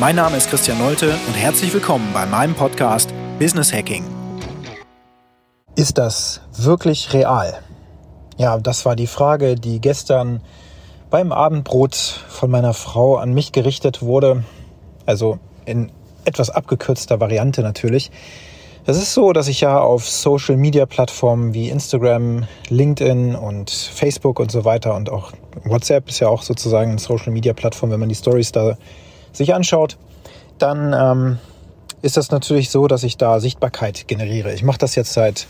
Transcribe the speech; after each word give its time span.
Mein 0.00 0.16
Name 0.16 0.38
ist 0.38 0.48
Christian 0.48 0.78
Nolte 0.78 1.14
und 1.26 1.34
herzlich 1.34 1.74
willkommen 1.74 2.08
bei 2.14 2.24
meinem 2.24 2.54
Podcast 2.54 3.12
Business 3.38 3.70
Hacking. 3.70 4.02
Ist 5.76 5.98
das 5.98 6.40
wirklich 6.56 7.12
real? 7.12 7.58
Ja, 8.38 8.56
das 8.56 8.86
war 8.86 8.96
die 8.96 9.06
Frage, 9.06 9.56
die 9.56 9.78
gestern 9.78 10.40
beim 11.10 11.32
Abendbrot 11.32 11.94
von 11.94 12.50
meiner 12.50 12.72
Frau 12.72 13.16
an 13.16 13.34
mich 13.34 13.52
gerichtet 13.52 14.00
wurde. 14.00 14.42
Also 15.04 15.38
in 15.66 15.92
etwas 16.24 16.48
abgekürzter 16.48 17.20
Variante 17.20 17.60
natürlich. 17.60 18.10
Es 18.86 18.96
ist 18.96 19.12
so, 19.12 19.34
dass 19.34 19.48
ich 19.48 19.60
ja 19.60 19.80
auf 19.80 20.08
Social 20.08 20.56
Media 20.56 20.86
Plattformen 20.86 21.52
wie 21.52 21.68
Instagram, 21.68 22.46
LinkedIn 22.70 23.34
und 23.34 23.68
Facebook 23.68 24.40
und 24.40 24.50
so 24.50 24.64
weiter 24.64 24.94
und 24.94 25.10
auch 25.10 25.32
WhatsApp 25.64 26.08
ist 26.08 26.20
ja 26.20 26.28
auch 26.28 26.40
sozusagen 26.40 26.92
eine 26.92 27.00
Social 27.00 27.32
Media 27.32 27.52
Plattform, 27.52 27.90
wenn 27.90 28.00
man 28.00 28.08
die 28.08 28.14
Stories 28.14 28.50
da 28.50 28.78
sich 29.32 29.54
anschaut, 29.54 29.96
dann 30.58 30.92
ähm, 30.92 31.38
ist 32.02 32.16
das 32.16 32.30
natürlich 32.30 32.70
so, 32.70 32.86
dass 32.86 33.02
ich 33.02 33.16
da 33.16 33.40
Sichtbarkeit 33.40 34.08
generiere. 34.08 34.52
Ich 34.52 34.62
mache 34.62 34.78
das 34.78 34.94
jetzt 34.94 35.12
seit 35.12 35.46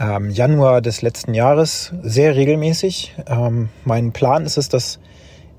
ähm, 0.00 0.30
Januar 0.30 0.80
des 0.80 1.02
letzten 1.02 1.34
Jahres 1.34 1.92
sehr 2.02 2.36
regelmäßig. 2.36 3.14
Ähm, 3.26 3.68
mein 3.84 4.12
Plan 4.12 4.44
ist 4.44 4.58
es, 4.58 4.68
dass 4.68 4.98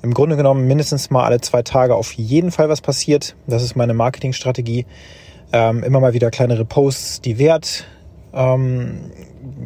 im 0.02 0.14
Grunde 0.14 0.38
genommen 0.38 0.66
mindestens 0.66 1.10
mal 1.10 1.26
alle 1.26 1.42
zwei 1.42 1.62
Tage 1.62 1.96
auf 1.96 2.14
jeden 2.14 2.52
Fall 2.52 2.70
was 2.70 2.82
passiert. 2.82 3.36
Das 3.48 3.64
ist 3.64 3.76
meine 3.76 3.94
Marketingstrategie. 3.94 4.86
Ähm, 5.52 5.84
immer 5.84 6.00
mal 6.00 6.14
wieder 6.14 6.32
kleinere 6.32 6.64
Posts, 6.64 7.22
die 7.22 7.38
Wert 7.38 7.86
ähm, 8.34 9.12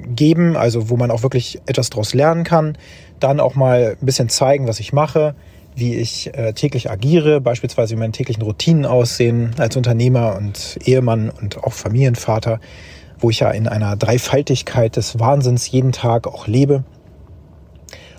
geben, 0.07 0.55
also 0.55 0.89
wo 0.89 0.97
man 0.97 1.11
auch 1.11 1.23
wirklich 1.23 1.61
etwas 1.65 1.89
daraus 1.89 2.13
lernen 2.13 2.43
kann. 2.43 2.77
Dann 3.19 3.39
auch 3.39 3.55
mal 3.55 3.97
ein 3.99 4.05
bisschen 4.05 4.29
zeigen, 4.29 4.67
was 4.67 4.79
ich 4.79 4.93
mache 4.93 5.35
wie 5.75 5.95
ich 5.95 6.33
äh, 6.35 6.53
täglich 6.53 6.89
agiere, 6.89 7.41
beispielsweise 7.41 7.95
wie 7.95 7.99
meine 7.99 8.11
täglichen 8.11 8.43
Routinen 8.43 8.85
aussehen 8.85 9.55
als 9.57 9.75
Unternehmer 9.75 10.35
und 10.37 10.77
Ehemann 10.85 11.29
und 11.29 11.63
auch 11.63 11.73
Familienvater, 11.73 12.59
wo 13.19 13.29
ich 13.29 13.39
ja 13.39 13.51
in 13.51 13.67
einer 13.67 13.95
Dreifaltigkeit 13.95 14.95
des 14.95 15.19
Wahnsinns 15.19 15.69
jeden 15.69 15.91
Tag 15.91 16.27
auch 16.27 16.47
lebe. 16.47 16.83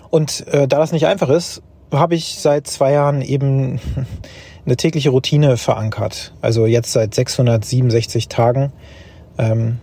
Und 0.09 0.47
äh, 0.47 0.67
da 0.67 0.79
das 0.79 0.91
nicht 0.91 1.07
einfach 1.07 1.29
ist, 1.29 1.61
habe 1.91 2.15
ich 2.15 2.39
seit 2.39 2.67
zwei 2.67 2.91
Jahren 2.93 3.21
eben 3.21 3.79
eine 4.65 4.77
tägliche 4.77 5.09
Routine 5.09 5.57
verankert. 5.57 6.33
Also 6.41 6.65
jetzt 6.65 6.91
seit 6.91 7.13
667 7.13 8.27
Tagen 8.27 8.73
ähm, 9.37 9.79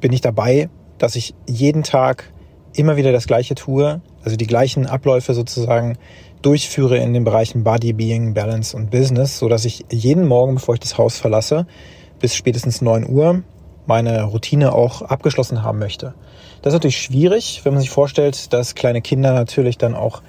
bin 0.00 0.12
ich 0.12 0.20
dabei, 0.20 0.68
dass 0.98 1.16
ich 1.16 1.34
jeden 1.46 1.82
Tag 1.82 2.32
immer 2.74 2.96
wieder 2.96 3.12
das 3.12 3.26
Gleiche 3.26 3.54
tue, 3.54 4.00
also 4.24 4.36
die 4.36 4.46
gleichen 4.46 4.86
Abläufe 4.86 5.34
sozusagen 5.34 5.96
durchführe 6.42 6.98
in 6.98 7.14
den 7.14 7.24
Bereichen 7.24 7.64
Body, 7.64 7.92
Being, 7.92 8.34
Balance 8.34 8.76
und 8.76 8.90
Business, 8.90 9.38
so 9.38 9.48
dass 9.48 9.64
ich 9.64 9.84
jeden 9.90 10.26
Morgen, 10.26 10.56
bevor 10.56 10.74
ich 10.74 10.80
das 10.80 10.98
Haus 10.98 11.18
verlasse, 11.18 11.66
bis 12.20 12.34
spätestens 12.34 12.82
neun 12.82 13.08
Uhr 13.08 13.42
meine 13.86 14.24
Routine 14.24 14.72
auch 14.72 15.02
abgeschlossen 15.02 15.62
haben 15.62 15.78
möchte. 15.78 16.14
Das 16.62 16.72
ist 16.72 16.76
natürlich 16.76 17.00
schwierig, 17.00 17.62
wenn 17.64 17.74
man 17.74 17.80
sich 17.80 17.90
vorstellt, 17.90 18.52
dass 18.52 18.74
kleine 18.74 19.02
Kinder 19.02 19.32
natürlich 19.32 19.78
dann 19.78 19.94
auch 19.94 20.22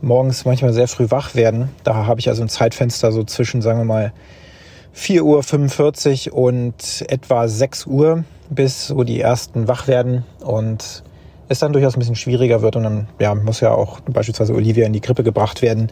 morgens 0.00 0.44
manchmal 0.44 0.72
sehr 0.72 0.88
früh 0.88 1.10
wach 1.10 1.34
werden. 1.34 1.70
Da 1.84 2.06
habe 2.06 2.20
ich 2.20 2.28
also 2.28 2.42
ein 2.42 2.48
Zeitfenster 2.48 3.12
so 3.12 3.24
zwischen, 3.24 3.62
sagen 3.62 3.78
wir 3.78 3.84
mal, 3.84 4.12
4.45 4.94 6.30
Uhr 6.30 6.36
und 6.36 7.04
etwa 7.08 7.48
6 7.48 7.86
Uhr, 7.86 8.24
bis 8.48 8.88
so 8.88 9.04
die 9.04 9.20
ersten 9.20 9.68
wach 9.68 9.88
werden. 9.88 10.24
Und 10.40 11.02
es 11.50 11.58
dann 11.58 11.72
durchaus 11.72 11.96
ein 11.96 11.98
bisschen 11.98 12.14
schwieriger 12.14 12.62
wird 12.62 12.76
und 12.76 12.84
dann 12.84 13.08
ja, 13.18 13.34
muss 13.34 13.60
ja 13.60 13.72
auch 13.72 14.00
beispielsweise 14.00 14.54
Olivia 14.54 14.86
in 14.86 14.92
die 14.92 15.00
Krippe 15.00 15.24
gebracht 15.24 15.62
werden, 15.62 15.90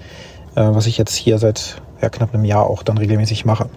äh, 0.55 0.61
was 0.63 0.87
ich 0.87 0.97
jetzt 0.97 1.17
hier 1.17 1.39
seit 1.39 1.83
ja, 2.01 2.09
knapp 2.09 2.33
einem 2.33 2.45
Jahr 2.45 2.71
auch 2.71 2.85
dann 2.85 2.97
regelmäßig 2.97 3.45
mache. 3.45 3.69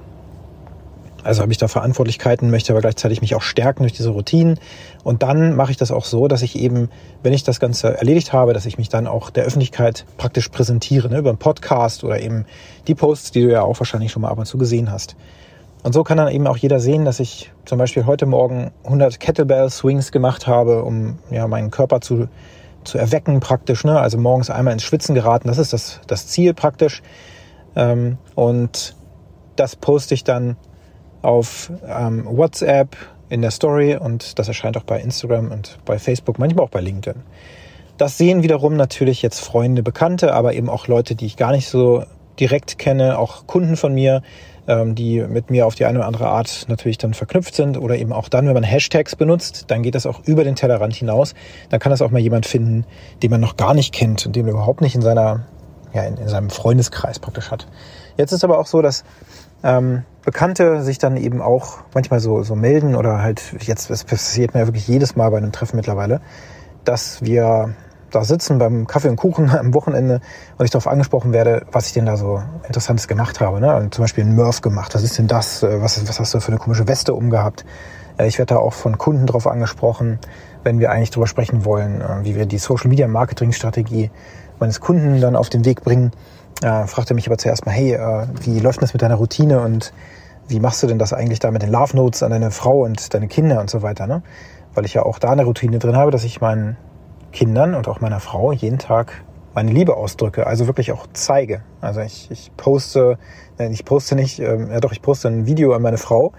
Also 1.24 1.42
habe 1.42 1.52
ich 1.52 1.58
da 1.58 1.68
Verantwortlichkeiten, 1.68 2.52
möchte 2.52 2.74
aber 2.74 2.82
gleichzeitig 2.82 3.22
mich 3.22 3.36
auch 3.36 3.42
stärken 3.42 3.84
durch 3.84 3.94
diese 3.94 4.10
Routinen. 4.10 4.60
Und 5.04 5.24
dann 5.24 5.56
mache 5.56 5.72
ich 5.72 5.78
das 5.78 5.92
auch 5.92 6.06
so, 6.06 6.28
dass 6.28 6.44
ich 6.44 6.58
eben, 6.58 6.90
wenn 7.24 7.34
ich 7.34 7.44
das 7.44 7.60
Ganze 7.60 7.98
erledigt 7.98 8.32
habe, 8.32 8.54
dass 8.54 8.66
ich 8.66 8.78
mich 8.78 8.90
dann 8.90 9.08
auch 9.08 9.32
der 9.32 9.44
Öffentlichkeit 9.44 10.06
praktisch 10.18 10.50
präsentiere, 10.50 11.10
ne, 11.10 11.18
über 11.18 11.30
einen 11.30 11.38
Podcast 11.40 12.04
oder 12.04 12.20
eben 12.20 12.46
die 12.88 12.96
Posts, 12.96 13.32
die 13.32 13.42
du 13.42 13.52
ja 13.52 13.64
auch 13.64 13.80
wahrscheinlich 13.80 14.12
schon 14.12 14.22
mal 14.22 14.30
ab 14.30 14.38
und 14.38 14.46
zu 14.46 14.58
gesehen 14.58 14.92
hast. 14.92 15.16
Und 15.84 15.94
so 15.94 16.04
kann 16.04 16.18
dann 16.18 16.28
eben 16.30 16.46
auch 16.48 16.58
jeder 16.58 16.80
sehen, 16.80 17.06
dass 17.06 17.20
ich 17.20 17.52
zum 17.66 17.78
Beispiel 17.78 18.06
heute 18.06 18.26
Morgen 18.26 18.72
100 18.84 19.20
Kettlebell 19.20 19.70
Swings 19.70 20.12
gemacht 20.12 20.46
habe, 20.46 20.84
um 20.84 21.18
ja 21.32 21.48
meinen 21.48 21.72
Körper 21.72 22.02
zu, 22.02 22.28
zu 22.84 22.98
erwecken 22.98 23.40
praktisch. 23.40 23.84
Ne? 23.84 24.00
Also 24.00 24.18
morgens 24.18 24.50
einmal 24.50 24.74
ins 24.74 24.84
Schwitzen 24.84 25.16
geraten, 25.16 25.48
das 25.48 25.58
ist 25.58 25.74
das, 25.74 26.00
das 26.06 26.28
Ziel 26.28 26.54
praktisch. 26.54 27.02
Ähm, 27.76 28.18
und 28.36 28.96
das 29.56 29.76
poste 29.76 30.14
ich 30.14 30.24
dann 30.24 30.56
auf 31.24 31.72
ähm, 31.88 32.26
WhatsApp 32.26 32.96
in 33.30 33.42
der 33.42 33.52
Story 33.52 33.96
und 33.96 34.38
das 34.38 34.48
erscheint 34.48 34.78
auch 34.78 34.84
bei 34.84 35.00
Instagram 35.00 35.52
und 35.52 35.80
bei 35.86 35.98
Facebook, 35.98 36.38
manchmal 36.38 36.66
auch 36.66 36.70
bei 36.70 36.82
LinkedIn. 36.82 37.22
Das 37.98 38.18
sehen 38.18 38.44
wiederum 38.44 38.76
natürlich 38.76 39.22
jetzt 39.22 39.40
Freunde, 39.40 39.84
Bekannte, 39.84 40.34
aber 40.34 40.54
eben 40.54 40.70
auch 40.70 40.88
Leute, 40.88 41.16
die 41.16 41.28
ich 41.28 41.38
gar 41.38 41.52
nicht 41.52 41.70
so 41.70 42.04
direkt 42.40 42.78
kenne, 42.78 43.20
auch 43.20 43.46
Kunden 43.48 43.78
von 43.78 43.94
mir, 43.94 44.22
die 44.68 45.22
mit 45.22 45.50
mir 45.50 45.66
auf 45.66 45.76
die 45.76 45.86
eine 45.86 46.00
oder 46.00 46.08
andere 46.08 46.28
Art 46.28 46.66
natürlich 46.68 46.98
dann 46.98 47.14
verknüpft 47.14 47.56
sind 47.56 47.78
oder 47.78 47.98
eben 47.98 48.14
auch 48.14 48.30
dann, 48.30 48.46
wenn 48.48 48.54
man 48.54 48.64
Hashtags 48.64 49.16
benutzt, 49.16 49.66
dann 49.68 49.82
geht 49.82 49.96
das 49.96 50.06
auch 50.06 50.22
über 50.26 50.44
den 50.44 50.56
Tellerrand 50.56 50.94
hinaus. 50.94 51.34
Dann 51.70 51.80
kann 51.80 51.90
das 51.90 52.02
auch 52.02 52.12
mal 52.12 52.20
jemand 52.20 52.46
finden, 52.46 52.86
den 53.24 53.32
man 53.32 53.42
noch 53.42 53.58
gar 53.58 53.74
nicht 53.74 53.94
kennt 53.94 54.26
und 54.26 54.36
den 54.36 54.46
man 54.46 54.54
überhaupt 54.54 54.82
nicht 54.82 54.96
in 54.96 55.02
seiner, 55.02 55.48
ja, 55.94 56.04
in, 56.04 56.18
in 56.18 56.28
seinem 56.28 56.50
Freundeskreis 56.50 57.20
praktisch 57.20 57.50
hat. 57.50 57.68
Jetzt 58.18 58.32
ist 58.32 58.44
aber 58.44 58.60
auch 58.60 58.68
so, 58.68 58.82
dass 58.82 59.04
ähm, 59.64 60.04
Bekannte 60.24 60.84
sich 60.84 61.00
dann 61.00 61.18
eben 61.18 61.42
auch 61.42 61.80
manchmal 61.94 62.20
so, 62.20 62.44
so 62.44 62.56
melden 62.56 62.96
oder 62.96 63.22
halt 63.22 63.42
jetzt, 63.62 63.90
es 63.90 64.04
passiert 64.04 64.54
mir 64.54 64.68
wirklich 64.68 64.88
jedes 64.88 65.16
Mal 65.16 65.32
bei 65.32 65.38
einem 65.38 65.52
Treffen 65.52 65.78
mittlerweile, 65.78 66.22
dass 66.86 67.24
wir 67.24 67.74
da 68.12 68.24
sitzen 68.24 68.58
beim 68.58 68.88
Kaffee 68.88 69.10
und 69.10 69.16
Kuchen 69.16 69.50
am 69.58 69.74
Wochenende 69.74 70.22
und 70.58 70.66
ich 70.66 70.72
darauf 70.72 70.88
angesprochen 70.88 71.34
werde, 71.34 71.66
was 71.72 71.88
ich 71.88 71.94
denn 71.94 72.06
da 72.06 72.18
so 72.18 72.42
Interessantes 72.68 73.08
gemacht 73.08 73.40
habe. 73.40 73.60
Ne? 73.60 73.76
Und 73.76 73.94
zum 73.94 74.04
Beispiel 74.04 74.24
einen 74.24 74.36
Murph 74.36 74.62
gemacht. 74.62 74.94
Was 74.94 75.04
ist 75.04 75.18
denn 75.18 75.28
das? 75.28 75.64
Äh, 75.64 75.82
was, 75.82 76.08
was 76.08 76.20
hast 76.20 76.34
du 76.34 76.40
für 76.40 76.50
eine 76.50 76.58
komische 76.58 76.88
Weste 76.88 77.14
umgehabt? 77.14 77.66
Äh, 78.18 78.28
ich 78.28 78.38
werde 78.38 78.56
da 78.56 78.60
auch 78.60 78.74
von 78.74 78.98
Kunden 78.98 79.26
darauf 79.26 79.48
angesprochen, 79.48 80.20
wenn 80.64 80.80
wir 80.80 80.92
eigentlich 80.92 81.12
darüber 81.12 81.28
sprechen 81.28 81.66
wollen, 81.66 82.02
äh, 82.02 82.24
wie 82.24 82.36
wir 82.36 82.46
die 82.46 82.58
Social 82.58 82.90
Media 82.90 83.08
Marketing 83.08 83.52
Strategie 83.52 84.12
meines 84.60 84.80
Kunden 84.80 85.20
dann 85.22 85.36
auf 85.36 85.50
den 85.50 85.66
Weg 85.66 85.82
bringen. 85.84 86.12
Äh, 86.62 86.86
fragte 86.86 87.14
mich 87.14 87.28
aber 87.28 87.38
zuerst 87.38 87.66
mal, 87.66 87.72
hey, 87.72 87.98
wie 88.42 88.60
läuft 88.60 88.82
das 88.82 88.94
mit 88.94 89.02
deiner 89.02 89.16
Routine 89.16 89.62
und 89.62 89.94
wie 90.48 90.60
machst 90.60 90.84
du 90.84 90.88
denn 90.88 91.00
das 91.00 91.14
eigentlich 91.14 91.40
da 91.40 91.50
mit 91.50 91.64
den 91.64 91.72
Love 91.72 91.96
Notes 91.96 92.22
an 92.24 92.32
deine 92.32 92.52
Frau 92.52 92.82
und 92.82 93.14
deine 93.14 93.28
Kinder 93.28 93.60
und 93.62 93.70
so 93.70 93.82
weiter, 93.82 94.06
ne? 94.06 94.22
Weil 94.74 94.86
ich 94.86 94.94
ja 94.94 95.04
auch 95.04 95.18
da 95.18 95.32
eine 95.32 95.44
Routine 95.46 95.80
drin 95.80 95.96
habe, 95.96 96.12
dass 96.12 96.24
ich 96.24 96.42
meinen 96.42 96.78
Kindern 97.32 97.76
und 97.76 97.88
auch 97.88 98.02
meiner 98.02 98.20
Frau 98.20 98.52
jeden 98.52 98.80
Tag 98.80 99.24
meine 99.54 99.72
Liebe 99.72 99.98
ausdrücke, 99.98 100.48
also 100.48 100.68
wirklich 100.68 100.92
auch 100.92 101.08
zeige. 101.12 101.62
Also 101.82 102.02
ich, 102.02 102.32
ich 102.32 102.52
poste, 102.56 103.18
ich 103.58 103.84
poste 103.84 104.16
nicht, 104.16 104.40
ähm, 104.40 104.72
ja 104.72 104.80
doch, 104.80 104.94
ich 104.94 105.02
poste 105.02 105.28
ein 105.28 105.46
Video 105.46 105.74
an 105.74 105.82
meine 105.82 105.98
Frau 105.98 106.32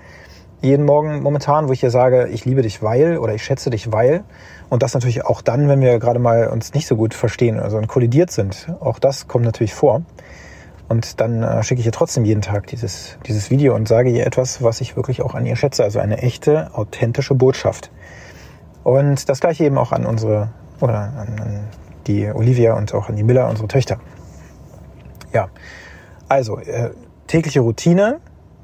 jeden 0.62 0.86
Morgen 0.86 1.22
momentan, 1.22 1.68
wo 1.68 1.72
ich 1.72 1.82
ihr 1.82 1.90
sage, 1.90 2.28
ich 2.28 2.44
liebe 2.44 2.62
dich 2.62 2.82
weil 2.82 3.18
oder 3.18 3.34
ich 3.34 3.42
schätze 3.42 3.68
dich 3.68 3.92
weil. 3.92 4.22
Und 4.70 4.82
das 4.82 4.94
natürlich 4.94 5.24
auch 5.24 5.42
dann, 5.42 5.68
wenn 5.68 5.80
wir 5.80 5.98
gerade 5.98 6.20
mal 6.20 6.48
uns 6.48 6.72
nicht 6.72 6.86
so 6.86 6.96
gut 6.96 7.14
verstehen, 7.14 7.58
also 7.58 7.80
kollidiert 7.82 8.30
sind. 8.30 8.68
Auch 8.80 8.98
das 8.98 9.26
kommt 9.26 9.44
natürlich 9.44 9.74
vor. 9.74 10.02
Und 10.88 11.20
dann 11.20 11.42
äh, 11.42 11.62
schicke 11.62 11.80
ich 11.80 11.86
ihr 11.86 11.92
trotzdem 11.92 12.24
jeden 12.24 12.42
Tag 12.42 12.68
dieses, 12.68 13.18
dieses 13.26 13.50
Video 13.50 13.74
und 13.74 13.88
sage 13.88 14.10
ihr 14.10 14.24
etwas, 14.26 14.62
was 14.62 14.80
ich 14.80 14.96
wirklich 14.96 15.22
auch 15.22 15.34
an 15.34 15.46
ihr 15.46 15.56
schätze. 15.56 15.82
Also 15.82 15.98
eine 15.98 16.18
echte, 16.18 16.70
authentische 16.74 17.34
Botschaft. 17.34 17.90
Und 18.84 19.28
das 19.28 19.40
gleiche 19.40 19.64
eben 19.64 19.78
auch 19.78 19.90
an 19.90 20.06
unsere 20.06 20.50
oder 20.82 20.98
an, 20.98 21.40
an 21.40 21.60
die 22.06 22.30
Olivia 22.30 22.74
und 22.74 22.92
auch 22.94 23.08
an 23.08 23.16
die 23.16 23.22
Miller, 23.22 23.48
unsere 23.48 23.68
Töchter. 23.68 23.98
Ja, 25.32 25.48
also 26.28 26.58
äh, 26.58 26.90
tägliche 27.26 27.60
Routine, 27.60 28.20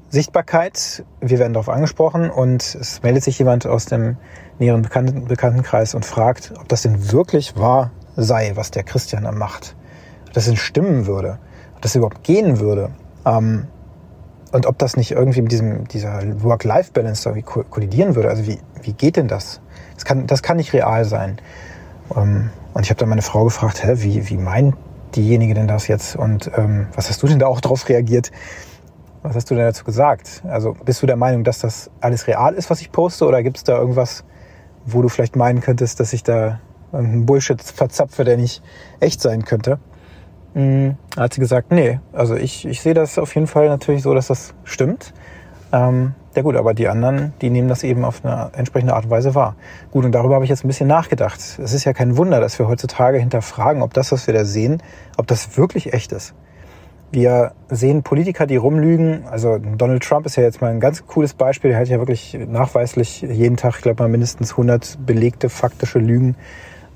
Sichtbarkeit, 0.09 1.03
wir 1.21 1.39
werden 1.39 1.53
darauf 1.53 1.69
angesprochen 1.69 2.29
und 2.29 2.63
es 2.63 3.01
meldet 3.03 3.23
sich 3.23 3.37
jemand 3.39 3.67
aus 3.67 3.85
dem 3.85 4.17
näheren 4.57 4.81
Bekannten, 4.81 5.25
Bekanntenkreis 5.25 5.95
und 5.95 6.05
fragt, 6.05 6.53
ob 6.59 6.67
das 6.67 6.81
denn 6.81 7.11
wirklich 7.11 7.57
wahr 7.57 7.91
sei, 8.15 8.51
was 8.55 8.71
der 8.71 8.83
Christian 8.83 9.23
da 9.23 9.31
macht. 9.31 9.75
Ob 10.27 10.33
das 10.33 10.45
denn 10.45 10.57
stimmen 10.57 11.05
würde, 11.05 11.39
ob 11.75 11.81
das 11.81 11.95
überhaupt 11.95 12.23
gehen 12.23 12.59
würde. 12.59 12.91
Ähm, 13.25 13.67
und 14.51 14.65
ob 14.65 14.79
das 14.79 14.97
nicht 14.97 15.11
irgendwie 15.11 15.43
mit 15.43 15.51
diesem, 15.51 15.87
dieser 15.87 16.21
Work-Life-Balance 16.43 17.31
kollidieren 17.43 18.15
würde. 18.15 18.29
Also 18.29 18.47
wie, 18.47 18.59
wie 18.81 18.93
geht 18.93 19.15
denn 19.15 19.27
das? 19.27 19.61
Das 19.93 20.05
kann, 20.05 20.25
das 20.25 20.41
kann 20.41 20.57
nicht 20.57 20.73
real 20.73 21.05
sein. 21.05 21.37
Ähm, 22.15 22.49
und 22.73 22.83
ich 22.83 22.89
habe 22.89 22.99
dann 22.99 23.09
meine 23.09 23.21
Frau 23.21 23.43
gefragt, 23.43 23.83
hä, 23.83 23.93
wie, 23.97 24.29
wie 24.29 24.37
meint 24.37 24.75
diejenige 25.15 25.53
denn 25.53 25.67
das 25.67 25.87
jetzt? 25.87 26.15
Und 26.15 26.51
ähm, 26.55 26.87
was 26.95 27.09
hast 27.09 27.21
du 27.23 27.27
denn 27.27 27.39
da 27.39 27.47
auch 27.47 27.61
drauf 27.61 27.89
reagiert? 27.89 28.31
Was 29.21 29.35
hast 29.35 29.49
du 29.49 29.55
denn 29.55 29.65
dazu 29.65 29.83
gesagt? 29.83 30.43
Also 30.47 30.75
bist 30.85 31.01
du 31.01 31.07
der 31.07 31.17
Meinung, 31.17 31.43
dass 31.43 31.59
das 31.59 31.89
alles 31.99 32.27
real 32.27 32.53
ist, 32.53 32.69
was 32.69 32.81
ich 32.81 32.91
poste? 32.91 33.25
Oder 33.25 33.43
gibt 33.43 33.57
es 33.57 33.63
da 33.63 33.77
irgendwas, 33.77 34.23
wo 34.85 35.01
du 35.01 35.09
vielleicht 35.09 35.35
meinen 35.35 35.61
könntest, 35.61 35.99
dass 35.99 36.13
ich 36.13 36.23
da 36.23 36.59
irgendeinen 36.91 37.25
Bullshit 37.25 37.61
verzapfe, 37.61 38.23
der 38.23 38.37
nicht 38.37 38.63
echt 38.99 39.21
sein 39.21 39.43
könnte? 39.43 39.79
Mhm. 40.53 40.95
Hat 41.17 41.33
sie 41.33 41.41
gesagt, 41.41 41.71
nee, 41.71 41.99
also 42.13 42.35
ich, 42.35 42.65
ich 42.65 42.81
sehe 42.81 42.93
das 42.93 43.19
auf 43.19 43.35
jeden 43.35 43.47
Fall 43.47 43.67
natürlich 43.67 44.03
so, 44.03 44.13
dass 44.13 44.27
das 44.27 44.53
stimmt. 44.63 45.13
Ähm, 45.71 46.13
ja 46.35 46.41
gut, 46.43 46.55
aber 46.55 46.73
die 46.73 46.87
anderen, 46.87 47.33
die 47.41 47.49
nehmen 47.49 47.67
das 47.67 47.83
eben 47.83 48.05
auf 48.05 48.23
eine 48.23 48.51
entsprechende 48.55 48.93
Art 48.93 49.05
und 49.05 49.11
Weise 49.11 49.33
wahr. 49.33 49.55
Gut, 49.91 50.05
und 50.05 50.11
darüber 50.11 50.35
habe 50.35 50.43
ich 50.43 50.49
jetzt 50.49 50.63
ein 50.63 50.67
bisschen 50.67 50.87
nachgedacht. 50.87 51.39
Es 51.39 51.73
ist 51.73 51.85
ja 51.85 51.93
kein 51.93 52.17
Wunder, 52.17 52.39
dass 52.39 52.59
wir 52.59 52.67
heutzutage 52.67 53.17
hinterfragen, 53.17 53.81
ob 53.81 53.93
das, 53.93 54.11
was 54.11 54.27
wir 54.27 54.33
da 54.33 54.45
sehen, 54.45 54.83
ob 55.17 55.27
das 55.27 55.57
wirklich 55.57 55.93
echt 55.93 56.11
ist. 56.11 56.35
Wir 57.11 57.53
sehen 57.69 58.03
Politiker, 58.03 58.45
die 58.45 58.57
rumlügen. 58.57 59.23
Also 59.25 59.57
Donald 59.57 60.03
Trump 60.03 60.27
ist 60.27 60.35
ja 60.35 60.43
jetzt 60.43 60.61
mal 60.61 60.69
ein 60.69 60.79
ganz 60.79 61.07
cooles 61.07 61.33
Beispiel. 61.33 61.71
Der 61.71 61.79
hat 61.79 61.87
ja 61.87 61.97
wirklich 61.97 62.37
nachweislich 62.47 63.23
jeden 63.23 63.57
Tag, 63.57 63.77
ich 63.77 63.81
glaube 63.81 64.03
mal 64.03 64.09
mindestens 64.09 64.51
100 64.51 64.99
belegte 65.03 65.49
faktische 65.49 65.97
Lügen 65.97 66.35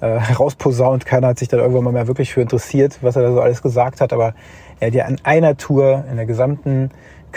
äh, 0.01 0.19
herausposaunt. 0.19 1.07
Keiner 1.07 1.29
hat 1.29 1.39
sich 1.39 1.47
da 1.47 1.57
irgendwann 1.57 1.85
mal 1.85 1.93
mehr 1.93 2.07
wirklich 2.07 2.31
für 2.31 2.41
interessiert, 2.41 2.99
was 3.01 3.15
er 3.15 3.23
da 3.23 3.33
so 3.33 3.41
alles 3.41 3.63
gesagt 3.63 4.01
hat. 4.01 4.13
Aber 4.13 4.35
er 4.79 4.87
hat 4.87 4.93
ja 4.93 5.05
an 5.05 5.17
einer 5.23 5.57
Tour 5.57 6.05
in 6.07 6.17
der 6.17 6.27
gesamten 6.27 6.91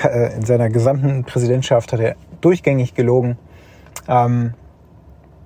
in 0.04 0.44
seiner 0.44 0.68
gesamten 0.68 1.24
Präsidentschaft 1.24 1.92
hat 1.92 2.00
er 2.00 2.16
durchgängig 2.40 2.94
gelogen. 2.94 3.38
Ähm, 4.08 4.54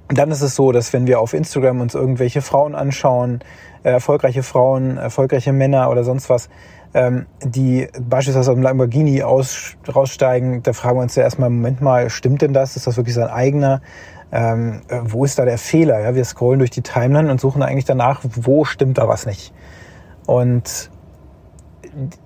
dann 0.09 0.31
ist 0.31 0.43
es 0.43 0.57
so, 0.57 0.73
dass 0.73 0.93
wenn 0.93 1.07
wir 1.07 1.21
auf 1.21 1.35
Instagram 1.35 1.81
uns 1.81 1.95
irgendwelche 1.95 2.43
Frauen 2.43 2.75
anschauen, 2.75 3.41
äh, 3.83 3.91
erfolgreiche 3.91 4.43
Frauen, 4.43 4.97
erfolgreiche 4.97 5.53
Männer 5.53 5.89
oder 5.91 6.05
sonst 6.05 6.29
was, 6.29 6.49
ähm, 6.93 7.27
die 7.45 7.89
beispielsweise 8.01 8.51
aus 8.51 8.57
dem 8.57 8.63
Lamborghini 8.63 9.23
aus, 9.23 9.77
raussteigen, 9.95 10.63
da 10.63 10.73
fragen 10.73 10.99
wir 10.99 11.03
uns 11.03 11.15
ja 11.15 11.23
erstmal, 11.23 11.51
Moment 11.51 11.81
mal, 11.81 12.11
stimmt 12.11 12.43
denn 12.43 12.53
das? 12.53 12.77
Ist 12.77 12.87
das 12.87 12.97
wirklich 12.97 13.15
sein 13.15 13.29
eigener? 13.29 13.81
Ähm, 14.33 14.83
äh, 14.89 15.01
wo 15.05 15.25
ist 15.25 15.39
da 15.39 15.45
der 15.45 15.59
Fehler? 15.59 16.01
Ja, 16.01 16.15
wir 16.15 16.25
scrollen 16.25 16.59
durch 16.59 16.71
die 16.71 16.83
Timeline 16.83 17.31
und 17.31 17.41
suchen 17.41 17.63
eigentlich 17.63 17.85
danach, 17.85 18.23
wo 18.25 18.65
stimmt 18.65 18.99
da 18.99 19.09
was 19.09 19.27
nicht? 19.27 19.53
Und 20.27 20.91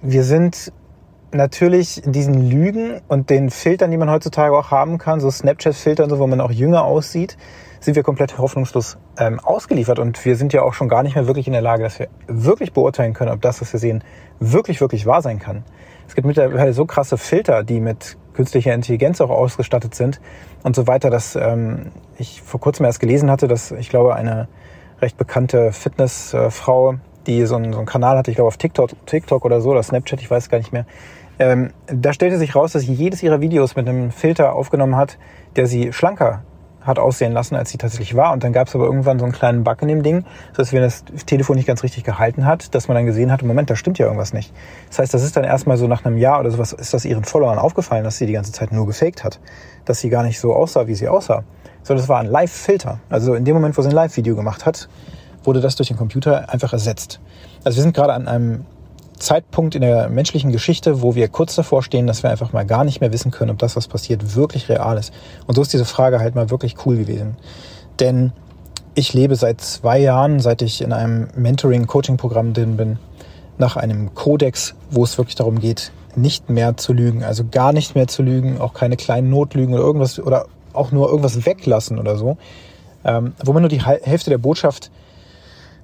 wir 0.02 0.24
sind 0.24 0.72
natürlich 1.34 2.02
diesen 2.04 2.48
Lügen 2.48 3.00
und 3.08 3.30
den 3.30 3.50
Filtern, 3.50 3.90
die 3.90 3.96
man 3.96 4.10
heutzutage 4.10 4.56
auch 4.56 4.70
haben 4.70 4.98
kann, 4.98 5.20
so 5.20 5.30
Snapchat-Filter 5.30 6.04
und 6.04 6.10
so, 6.10 6.18
wo 6.18 6.26
man 6.26 6.40
auch 6.40 6.50
jünger 6.50 6.84
aussieht, 6.84 7.36
sind 7.80 7.96
wir 7.96 8.02
komplett 8.02 8.38
hoffnungslos 8.38 8.96
ähm, 9.18 9.40
ausgeliefert. 9.40 9.98
Und 9.98 10.24
wir 10.24 10.36
sind 10.36 10.52
ja 10.52 10.62
auch 10.62 10.72
schon 10.72 10.88
gar 10.88 11.02
nicht 11.02 11.16
mehr 11.16 11.26
wirklich 11.26 11.46
in 11.46 11.52
der 11.52 11.62
Lage, 11.62 11.82
dass 11.82 11.98
wir 11.98 12.08
wirklich 12.26 12.72
beurteilen 12.72 13.12
können, 13.12 13.30
ob 13.30 13.42
das, 13.42 13.60
was 13.60 13.72
wir 13.72 13.80
sehen, 13.80 14.02
wirklich, 14.40 14.80
wirklich 14.80 15.04
wahr 15.04 15.20
sein 15.20 15.38
kann. 15.38 15.64
Es 16.08 16.14
gibt 16.14 16.26
mittlerweile 16.26 16.72
so 16.72 16.86
krasse 16.86 17.18
Filter, 17.18 17.62
die 17.62 17.80
mit 17.80 18.16
künstlicher 18.34 18.74
Intelligenz 18.74 19.20
auch 19.20 19.30
ausgestattet 19.30 19.94
sind 19.94 20.20
und 20.62 20.74
so 20.74 20.86
weiter, 20.86 21.10
dass 21.10 21.36
ähm, 21.36 21.92
ich 22.18 22.42
vor 22.42 22.60
kurzem 22.60 22.86
erst 22.86 23.00
gelesen 23.00 23.30
hatte, 23.30 23.48
dass 23.48 23.70
ich 23.70 23.88
glaube, 23.88 24.14
eine 24.14 24.48
recht 25.00 25.16
bekannte 25.16 25.72
Fitnessfrau, 25.72 26.96
die 27.26 27.46
so 27.46 27.56
einen, 27.56 27.72
so 27.72 27.78
einen 27.78 27.86
Kanal 27.86 28.18
hatte, 28.18 28.30
ich 28.30 28.36
glaube 28.36 28.48
auf 28.48 28.56
TikTok, 28.56 28.90
TikTok 29.06 29.44
oder 29.44 29.60
so, 29.60 29.70
oder 29.70 29.82
Snapchat, 29.82 30.20
ich 30.20 30.30
weiß 30.30 30.48
gar 30.48 30.58
nicht 30.58 30.72
mehr, 30.72 30.86
ähm, 31.38 31.70
da 31.86 32.12
stellte 32.12 32.38
sich 32.38 32.54
raus, 32.54 32.72
dass 32.72 32.82
sie 32.82 32.92
jedes 32.92 33.22
ihrer 33.22 33.40
Videos 33.40 33.76
mit 33.76 33.88
einem 33.88 34.10
Filter 34.10 34.54
aufgenommen 34.54 34.96
hat, 34.96 35.18
der 35.56 35.66
sie 35.66 35.92
schlanker 35.92 36.42
hat 36.84 36.98
aussehen 36.98 37.32
lassen, 37.32 37.56
als 37.56 37.70
sie 37.70 37.78
tatsächlich 37.78 38.14
war. 38.14 38.32
Und 38.32 38.44
dann 38.44 38.52
gab 38.52 38.68
es 38.68 38.74
aber 38.74 38.84
irgendwann 38.84 39.18
so 39.18 39.24
einen 39.24 39.32
kleinen 39.32 39.64
Bug 39.64 39.80
in 39.82 39.88
dem 39.88 40.02
Ding, 40.02 40.24
dass 40.54 40.72
wenn 40.72 40.82
das 40.82 41.04
Telefon 41.26 41.56
nicht 41.56 41.66
ganz 41.66 41.82
richtig 41.82 42.04
gehalten 42.04 42.44
hat, 42.44 42.74
dass 42.74 42.88
man 42.88 42.94
dann 42.94 43.06
gesehen 43.06 43.32
hat, 43.32 43.42
Moment, 43.42 43.70
da 43.70 43.76
stimmt 43.76 43.98
ja 43.98 44.06
irgendwas 44.06 44.32
nicht. 44.32 44.52
Das 44.88 44.98
heißt, 44.98 45.14
das 45.14 45.22
ist 45.22 45.36
dann 45.36 45.44
erstmal 45.44 45.76
so 45.76 45.86
nach 45.86 46.04
einem 46.04 46.18
Jahr 46.18 46.40
oder 46.40 46.50
sowas, 46.50 46.72
ist 46.72 46.92
das 46.92 47.04
ihren 47.04 47.24
Followern 47.24 47.58
aufgefallen, 47.58 48.04
dass 48.04 48.18
sie 48.18 48.26
die 48.26 48.34
ganze 48.34 48.52
Zeit 48.52 48.72
nur 48.72 48.86
gefaked 48.86 49.24
hat. 49.24 49.40
Dass 49.84 50.00
sie 50.00 50.10
gar 50.10 50.22
nicht 50.22 50.38
so 50.38 50.54
aussah, 50.54 50.86
wie 50.86 50.94
sie 50.94 51.08
aussah. 51.08 51.44
Sondern 51.82 52.02
das 52.02 52.08
war 52.08 52.20
ein 52.20 52.26
Live-Filter. 52.26 52.98
Also 53.08 53.34
in 53.34 53.44
dem 53.44 53.54
Moment, 53.54 53.76
wo 53.78 53.82
sie 53.82 53.88
ein 53.88 53.94
Live-Video 53.94 54.36
gemacht 54.36 54.66
hat, 54.66 54.88
wurde 55.42 55.60
das 55.60 55.76
durch 55.76 55.88
den 55.88 55.96
Computer 55.96 56.50
einfach 56.50 56.72
ersetzt. 56.72 57.20
Also 57.64 57.76
wir 57.76 57.82
sind 57.82 57.94
gerade 57.94 58.12
an 58.12 58.28
einem 58.28 58.66
Zeitpunkt 59.18 59.74
in 59.74 59.80
der 59.80 60.08
menschlichen 60.08 60.52
Geschichte, 60.52 61.02
wo 61.02 61.14
wir 61.14 61.28
kurz 61.28 61.54
davor 61.54 61.82
stehen, 61.82 62.06
dass 62.06 62.22
wir 62.22 62.30
einfach 62.30 62.52
mal 62.52 62.64
gar 62.66 62.84
nicht 62.84 63.00
mehr 63.00 63.12
wissen 63.12 63.30
können, 63.30 63.50
ob 63.50 63.58
das, 63.58 63.76
was 63.76 63.88
passiert, 63.88 64.34
wirklich 64.36 64.68
real 64.68 64.98
ist. 64.98 65.12
Und 65.46 65.54
so 65.54 65.62
ist 65.62 65.72
diese 65.72 65.84
Frage 65.84 66.18
halt 66.18 66.34
mal 66.34 66.50
wirklich 66.50 66.76
cool 66.84 66.96
gewesen. 66.96 67.36
Denn 68.00 68.32
ich 68.94 69.12
lebe 69.12 69.36
seit 69.36 69.60
zwei 69.60 69.98
Jahren, 69.98 70.40
seit 70.40 70.62
ich 70.62 70.80
in 70.80 70.92
einem 70.92 71.28
Mentoring-Coaching-Programm 71.36 72.52
drin 72.52 72.76
bin, 72.76 72.98
nach 73.58 73.76
einem 73.76 74.14
Kodex, 74.14 74.74
wo 74.90 75.04
es 75.04 75.16
wirklich 75.18 75.36
darum 75.36 75.60
geht, 75.60 75.92
nicht 76.16 76.50
mehr 76.50 76.76
zu 76.76 76.92
lügen, 76.92 77.24
also 77.24 77.44
gar 77.50 77.72
nicht 77.72 77.94
mehr 77.94 78.06
zu 78.06 78.22
lügen, 78.22 78.60
auch 78.60 78.74
keine 78.74 78.96
kleinen 78.96 79.30
Notlügen 79.30 79.74
oder 79.74 79.82
irgendwas 79.82 80.18
oder 80.18 80.46
auch 80.72 80.92
nur 80.92 81.08
irgendwas 81.08 81.44
weglassen 81.44 81.98
oder 81.98 82.16
so, 82.16 82.36
ähm, 83.04 83.34
wo 83.44 83.52
man 83.52 83.62
nur 83.62 83.68
die 83.68 83.84
Hälfte 83.84 84.30
der 84.30 84.38
Botschaft 84.38 84.90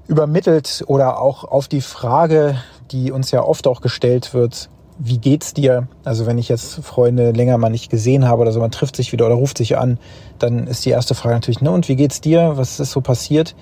übermittelt 0.09 0.85
oder 0.87 1.21
auch 1.21 1.45
auf 1.45 1.69
die 1.69 1.81
Frage, 1.81 2.57
die 2.91 3.13
uns 3.13 3.31
ja 3.31 3.43
oft 3.43 3.67
auch 3.67 3.81
gestellt 3.81 4.35
wird, 4.35 4.71
wie 4.99 5.19
geht's 5.19 5.55
dir? 5.55 5.89
Also 6.05 6.27
wenn 6.27 6.37
ich 6.37 6.49
jetzt 6.49 6.85
Freunde 6.85 7.31
länger 7.31 7.57
mal 7.57 7.71
nicht 7.71 7.91
gesehen 7.91 8.29
habe 8.29 8.43
oder 8.43 8.53
so, 8.53 8.61
man 8.61 8.71
trifft 8.71 8.97
sich 8.97 9.13
wieder 9.13 9.27
oder 9.27 9.35
ruft 9.35 9.57
sich 9.57 9.79
an, 9.79 9.99
dann 10.39 10.67
ist 10.67 10.85
die 10.85 10.91
erste 10.91 11.15
Frage 11.15 11.37
natürlich, 11.37 11.63
ne, 11.63 11.71
und 11.71 11.89
wie 11.89 11.97
geht's 11.97 12.21
dir? 12.21 12.53
Was 12.57 12.81
ist 12.81 12.91
so 12.91 13.01
passiert? 13.01 13.55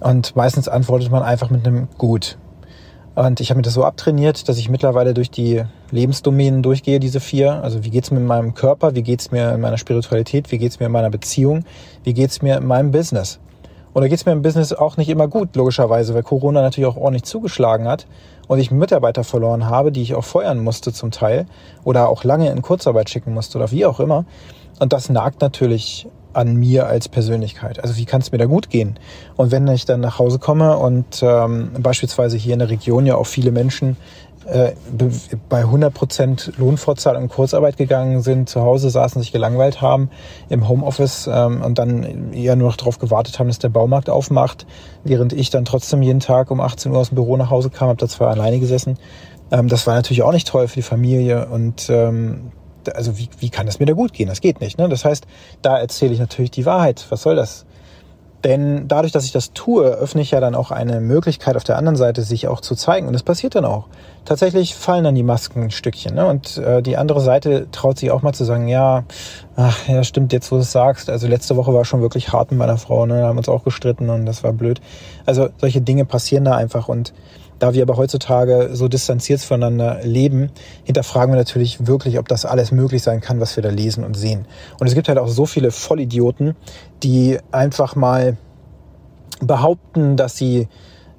Und 0.00 0.34
meistens 0.34 0.68
antwortet 0.68 1.10
man 1.10 1.22
einfach 1.22 1.50
mit 1.50 1.66
einem 1.66 1.88
Gut. 1.98 2.36
Und 3.14 3.40
ich 3.40 3.50
habe 3.50 3.58
mir 3.58 3.62
das 3.62 3.74
so 3.74 3.84
abtrainiert, 3.84 4.48
dass 4.48 4.58
ich 4.58 4.70
mittlerweile 4.70 5.14
durch 5.14 5.30
die 5.30 5.62
Lebensdomänen 5.90 6.62
durchgehe, 6.62 6.98
diese 6.98 7.20
vier. 7.20 7.62
Also 7.62 7.84
wie 7.84 7.90
geht's 7.90 8.10
mir 8.10 8.18
in 8.18 8.26
meinem 8.26 8.54
Körper, 8.54 8.94
wie 8.94 9.02
geht's 9.02 9.30
mir 9.30 9.52
in 9.52 9.60
meiner 9.60 9.78
Spiritualität, 9.78 10.50
wie 10.50 10.58
geht's 10.58 10.80
mir 10.80 10.86
in 10.86 10.92
meiner 10.92 11.10
Beziehung, 11.10 11.64
wie 12.04 12.14
geht's 12.14 12.40
mir 12.42 12.56
in 12.56 12.66
meinem 12.66 12.90
Business. 12.90 13.38
Und 13.94 14.02
da 14.02 14.08
geht's 14.08 14.24
mir 14.24 14.32
im 14.32 14.42
Business 14.42 14.72
auch 14.72 14.96
nicht 14.96 15.08
immer 15.08 15.28
gut, 15.28 15.54
logischerweise, 15.54 16.14
weil 16.14 16.22
Corona 16.22 16.62
natürlich 16.62 16.88
auch 16.88 16.96
ordentlich 16.96 17.24
zugeschlagen 17.24 17.86
hat 17.86 18.06
und 18.48 18.58
ich 18.58 18.70
Mitarbeiter 18.70 19.24
verloren 19.24 19.66
habe, 19.68 19.92
die 19.92 20.02
ich 20.02 20.14
auch 20.14 20.24
feuern 20.24 20.62
musste 20.62 20.92
zum 20.92 21.10
Teil 21.10 21.46
oder 21.84 22.08
auch 22.08 22.24
lange 22.24 22.50
in 22.50 22.62
Kurzarbeit 22.62 23.10
schicken 23.10 23.34
musste 23.34 23.58
oder 23.58 23.70
wie 23.70 23.84
auch 23.84 24.00
immer. 24.00 24.24
Und 24.78 24.92
das 24.92 25.10
nagt 25.10 25.40
natürlich 25.40 26.08
an 26.32 26.56
mir 26.56 26.86
als 26.86 27.08
Persönlichkeit. 27.08 27.80
Also 27.80 27.96
wie 27.96 28.04
kann 28.04 28.20
es 28.20 28.32
mir 28.32 28.38
da 28.38 28.46
gut 28.46 28.70
gehen? 28.70 28.98
Und 29.36 29.50
wenn 29.50 29.68
ich 29.68 29.84
dann 29.84 30.00
nach 30.00 30.18
Hause 30.18 30.38
komme 30.38 30.76
und 30.78 31.22
ähm, 31.22 31.72
beispielsweise 31.78 32.36
hier 32.36 32.54
in 32.54 32.60
der 32.60 32.70
Region 32.70 33.06
ja 33.06 33.16
auch 33.16 33.26
viele 33.26 33.50
Menschen 33.50 33.96
äh, 34.46 34.72
bei 35.48 35.64
100% 35.64 36.58
Lohnfortzahlung 36.58 37.24
in 37.24 37.28
Kurzarbeit 37.28 37.76
gegangen 37.76 38.22
sind, 38.22 38.48
zu 38.48 38.62
Hause 38.62 38.90
saßen, 38.90 39.20
sich 39.20 39.32
gelangweilt 39.32 39.80
haben 39.80 40.10
im 40.48 40.68
Homeoffice 40.68 41.28
ähm, 41.32 41.62
und 41.62 41.78
dann 41.78 42.32
eher 42.32 42.56
nur 42.56 42.68
noch 42.68 42.76
darauf 42.76 42.98
gewartet 42.98 43.38
haben, 43.38 43.48
dass 43.48 43.58
der 43.58 43.68
Baumarkt 43.68 44.10
aufmacht, 44.10 44.66
während 45.04 45.32
ich 45.32 45.50
dann 45.50 45.64
trotzdem 45.64 46.02
jeden 46.02 46.20
Tag 46.20 46.50
um 46.50 46.60
18 46.60 46.92
Uhr 46.92 46.98
aus 46.98 47.08
dem 47.10 47.16
Büro 47.16 47.36
nach 47.36 47.50
Hause 47.50 47.70
kam, 47.70 47.88
habe 47.88 47.98
da 47.98 48.08
zwar 48.08 48.30
alleine 48.30 48.58
gesessen. 48.58 48.98
Ähm, 49.50 49.68
das 49.68 49.86
war 49.86 49.94
natürlich 49.94 50.22
auch 50.22 50.32
nicht 50.32 50.48
toll 50.48 50.68
für 50.68 50.76
die 50.76 50.82
Familie 50.82 51.46
und 51.46 51.88
ähm, 51.90 52.52
also 52.94 53.16
wie, 53.18 53.28
wie 53.38 53.50
kann 53.50 53.68
es 53.68 53.78
mir 53.78 53.86
da 53.86 53.92
gut 53.92 54.12
gehen? 54.12 54.28
Das 54.28 54.40
geht 54.40 54.60
nicht. 54.60 54.78
Ne? 54.78 54.88
Das 54.88 55.04
heißt, 55.04 55.26
da 55.62 55.78
erzähle 55.78 56.12
ich 56.12 56.18
natürlich 56.18 56.50
die 56.50 56.66
Wahrheit. 56.66 57.06
Was 57.10 57.22
soll 57.22 57.36
das? 57.36 57.64
Denn 58.44 58.88
dadurch, 58.88 59.12
dass 59.12 59.24
ich 59.24 59.32
das 59.32 59.52
tue, 59.52 59.84
öffne 59.84 60.20
ich 60.20 60.32
ja 60.32 60.40
dann 60.40 60.54
auch 60.54 60.70
eine 60.70 61.00
Möglichkeit 61.00 61.56
auf 61.56 61.64
der 61.64 61.78
anderen 61.78 61.96
Seite, 61.96 62.22
sich 62.22 62.48
auch 62.48 62.60
zu 62.60 62.74
zeigen. 62.74 63.06
Und 63.06 63.12
das 63.12 63.22
passiert 63.22 63.54
dann 63.54 63.64
auch. 63.64 63.86
Tatsächlich 64.24 64.76
fallen 64.76 65.02
dann 65.02 65.16
die 65.16 65.24
Masken 65.24 65.64
ein 65.64 65.70
Stückchen. 65.72 66.14
Ne? 66.14 66.26
Und 66.26 66.56
äh, 66.58 66.80
die 66.80 66.96
andere 66.96 67.20
Seite 67.20 67.66
traut 67.72 67.98
sich 67.98 68.12
auch 68.12 68.22
mal 68.22 68.32
zu 68.32 68.44
sagen, 68.44 68.68
ja, 68.68 69.04
ach, 69.56 69.88
ja, 69.88 70.04
stimmt, 70.04 70.32
jetzt 70.32 70.52
wo 70.52 70.56
du 70.56 70.62
es 70.62 70.70
sagst. 70.70 71.10
Also 71.10 71.26
letzte 71.26 71.56
Woche 71.56 71.74
war 71.74 71.84
schon 71.84 72.02
wirklich 72.02 72.32
hart 72.32 72.52
mit 72.52 72.58
meiner 72.58 72.78
Frau. 72.78 73.04
Ne? 73.04 73.20
Da 73.20 73.26
haben 73.26 73.38
uns 73.38 73.48
auch 73.48 73.64
gestritten 73.64 74.10
und 74.10 74.24
das 74.24 74.44
war 74.44 74.52
blöd. 74.52 74.80
Also 75.26 75.48
solche 75.58 75.80
Dinge 75.80 76.04
passieren 76.04 76.44
da 76.44 76.54
einfach. 76.54 76.88
Und 76.88 77.12
da 77.58 77.74
wir 77.74 77.82
aber 77.82 77.96
heutzutage 77.96 78.70
so 78.72 78.88
distanziert 78.88 79.40
voneinander 79.40 80.00
leben, 80.02 80.50
hinterfragen 80.84 81.32
wir 81.32 81.38
natürlich 81.38 81.86
wirklich, 81.86 82.18
ob 82.18 82.26
das 82.28 82.44
alles 82.44 82.72
möglich 82.72 83.02
sein 83.02 83.20
kann, 83.20 83.40
was 83.40 83.56
wir 83.56 83.62
da 83.62 83.70
lesen 83.70 84.04
und 84.04 84.16
sehen. 84.16 84.46
Und 84.80 84.88
es 84.88 84.94
gibt 84.94 85.08
halt 85.08 85.18
auch 85.18 85.28
so 85.28 85.46
viele 85.46 85.70
Vollidioten, 85.70 86.56
die 87.02 87.38
einfach 87.52 87.96
mal 87.96 88.36
behaupten, 89.40 90.16
dass 90.16 90.36
sie 90.36 90.68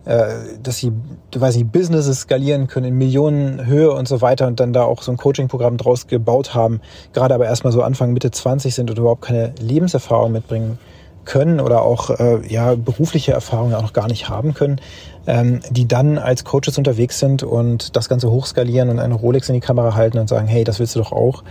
dass 0.06 0.78
sie, 0.78 0.92
weiß 1.34 1.56
nicht, 1.56 1.72
Businesses 1.72 2.22
skalieren 2.22 2.68
können 2.68 2.88
in 2.88 2.98
Millionenhöhe 2.98 3.92
und 3.92 4.08
so 4.08 4.22
weiter 4.22 4.48
und 4.48 4.60
dann 4.60 4.74
da 4.74 4.84
auch 4.84 5.02
so 5.02 5.12
ein 5.12 5.18
Coaching-Programm 5.18 5.78
draus 5.78 6.08
gebaut 6.08 6.54
haben, 6.54 6.82
gerade 7.14 7.34
aber 7.34 7.46
erstmal 7.46 7.72
so 7.72 7.82
Anfang, 7.82 8.12
Mitte 8.12 8.30
20 8.30 8.76
sind 8.76 8.90
und 8.90 9.00
überhaupt 9.00 9.22
keine 9.22 9.54
Lebenserfahrung 9.60 10.34
mitbringen 10.34 10.78
können 11.26 11.60
oder 11.60 11.84
auch 11.84 12.10
äh, 12.10 12.46
ja 12.48 12.76
berufliche 12.76 13.32
Erfahrungen 13.32 13.74
auch 13.74 13.82
noch 13.82 13.94
gar 13.94 14.08
nicht 14.08 14.30
haben 14.30 14.54
können, 14.54 14.80
ähm, 15.28 15.62
die 15.70 15.88
dann 15.88 16.18
als 16.18 16.44
Coaches 16.44 16.78
unterwegs 16.78 17.20
sind 17.20 17.44
und 17.44 17.96
das 17.96 18.10
Ganze 18.10 18.30
hochskalieren 18.30 18.90
und 18.90 19.00
eine 19.00 19.14
Rolex 19.14 19.50
in 19.50 19.56
die 19.56 19.62
Kamera 19.62 19.96
halten 19.96 20.18
und 20.18 20.28
sagen, 20.28 20.48
hey, 20.48 20.64
das 20.64 20.80
willst 20.80 20.96
du 20.96 21.00
doch 21.00 21.12
auch. 21.12 21.44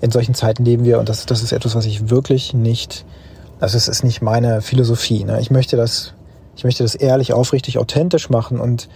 In 0.00 0.10
solchen 0.10 0.34
Zeiten 0.34 0.64
leben 0.64 0.84
wir 0.84 0.98
und 0.98 1.08
das, 1.08 1.26
das 1.26 1.42
ist 1.42 1.52
etwas, 1.52 1.74
was 1.74 1.86
ich 1.86 2.10
wirklich 2.10 2.52
nicht, 2.52 3.04
also 3.60 3.76
es 3.76 3.88
ist 3.88 4.04
nicht 4.04 4.20
meine 4.20 4.60
Philosophie. 4.60 5.24
Ne? 5.24 5.40
Ich 5.40 5.50
möchte 5.50 5.76
das, 5.76 6.14
ich 6.56 6.64
möchte 6.64 6.82
das 6.82 6.94
ehrlich, 6.94 7.32
aufrichtig, 7.32 7.78
authentisch 7.78 8.30
machen 8.30 8.60
und 8.60 8.88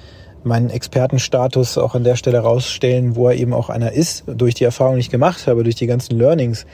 meinen 0.44 0.70
Expertenstatus 0.70 1.78
auch 1.78 1.94
an 1.94 2.04
der 2.04 2.16
Stelle 2.16 2.38
rausstellen, 2.40 3.16
wo 3.16 3.28
er 3.28 3.34
eben 3.34 3.52
auch 3.52 3.70
einer 3.70 3.92
ist, 3.92 4.24
durch 4.26 4.54
die 4.54 4.64
Erfahrung, 4.64 4.94
die 4.94 5.00
ich 5.00 5.10
gemacht 5.10 5.46
habe, 5.46 5.64
durch 5.64 5.74
die 5.74 5.86
ganzen 5.86 6.16
Learnings, 6.16 6.66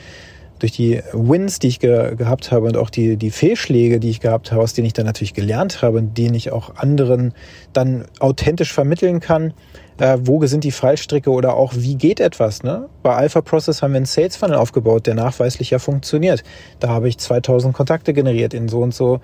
durch 0.59 0.73
die 0.73 1.03
Wins, 1.13 1.59
die 1.59 1.69
ich 1.69 1.81
ge 1.81 2.15
gehabt 2.17 2.53
habe 2.53 2.67
und 2.67 2.77
auch 2.77 2.91
die, 2.91 3.17
die 3.17 3.31
Fehlschläge, 3.31 4.01
die 4.01 4.11
ich 4.11 4.21
gehabt 4.21 4.53
habe, 4.53 4.63
aus 4.63 4.73
denen 4.73 4.87
ich 4.87 4.93
dann 4.93 5.07
natürlich 5.07 5.35
gelernt 5.35 5.83
habe 5.83 5.99
und 5.99 6.17
denen 6.17 6.35
ich 6.35 6.53
auch 6.53 6.77
anderen 6.77 7.35
dann 7.73 8.05
authentisch 8.21 8.73
vermitteln 8.73 9.21
kann, 9.21 9.53
äh, 9.99 10.19
wo 10.21 10.45
sind 10.47 10.65
die 10.65 10.73
Fallstricke 10.73 11.31
oder 11.31 11.55
auch 11.55 11.73
wie 11.77 11.97
geht 11.97 12.21
etwas. 12.21 12.63
Ne? 12.63 12.89
Bei 13.03 13.15
Alpha 13.15 13.41
Process 13.41 13.83
haben 13.83 13.93
wir 13.93 13.99
einen 13.99 14.07
Sales 14.07 14.37
Funnel 14.37 14.57
aufgebaut, 14.57 15.07
der 15.07 15.15
nachweislich 15.15 15.71
ja 15.71 15.79
funktioniert. 15.79 16.43
Da 16.81 16.89
habe 16.89 17.09
ich 17.09 17.19
2000 17.19 17.75
Kontakte 17.75 18.13
generiert 18.13 18.55
in 18.55 18.69
so 18.69 18.81
und 18.81 18.95
so 18.95 19.21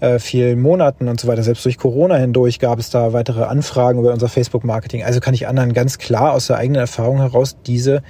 äh, 0.00 0.18
vielen 0.18 0.60
Monaten 0.60 1.08
und 1.08 1.20
so 1.20 1.28
weiter. 1.28 1.42
Selbst 1.42 1.64
durch 1.64 1.78
Corona 1.78 2.16
hindurch 2.16 2.58
gab 2.58 2.78
es 2.78 2.90
da 2.90 3.12
weitere 3.12 3.44
Anfragen 3.44 4.00
über 4.00 4.12
unser 4.12 4.28
Facebook-Marketing. 4.28 5.04
Also 5.04 5.20
kann 5.20 5.34
ich 5.34 5.46
anderen 5.46 5.72
ganz 5.72 5.98
klar 5.98 6.32
aus 6.32 6.48
der 6.48 6.56
eigenen 6.56 6.80
Erfahrung 6.80 7.18
heraus 7.18 7.56
diese 7.66 8.02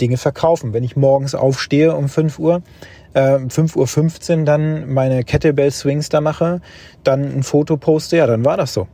Dinge 0.00 0.16
verkaufen. 0.16 0.72
Wenn 0.72 0.84
ich 0.84 0.96
morgens 0.96 1.34
aufstehe 1.34 1.94
um 1.94 2.08
5 2.08 2.38
Uhr, 2.38 2.62
äh, 3.14 3.36
5.15 3.36 4.38
Uhr 4.38 4.44
dann 4.44 4.92
meine 4.92 5.24
Kettlebell 5.24 5.70
Swings 5.70 6.08
da 6.08 6.20
mache, 6.20 6.60
dann 7.04 7.22
ein 7.22 7.42
Foto 7.42 7.76
poste, 7.76 8.16
ja, 8.16 8.26
dann 8.26 8.44
war 8.44 8.56
das 8.56 8.74
so. 8.74 8.88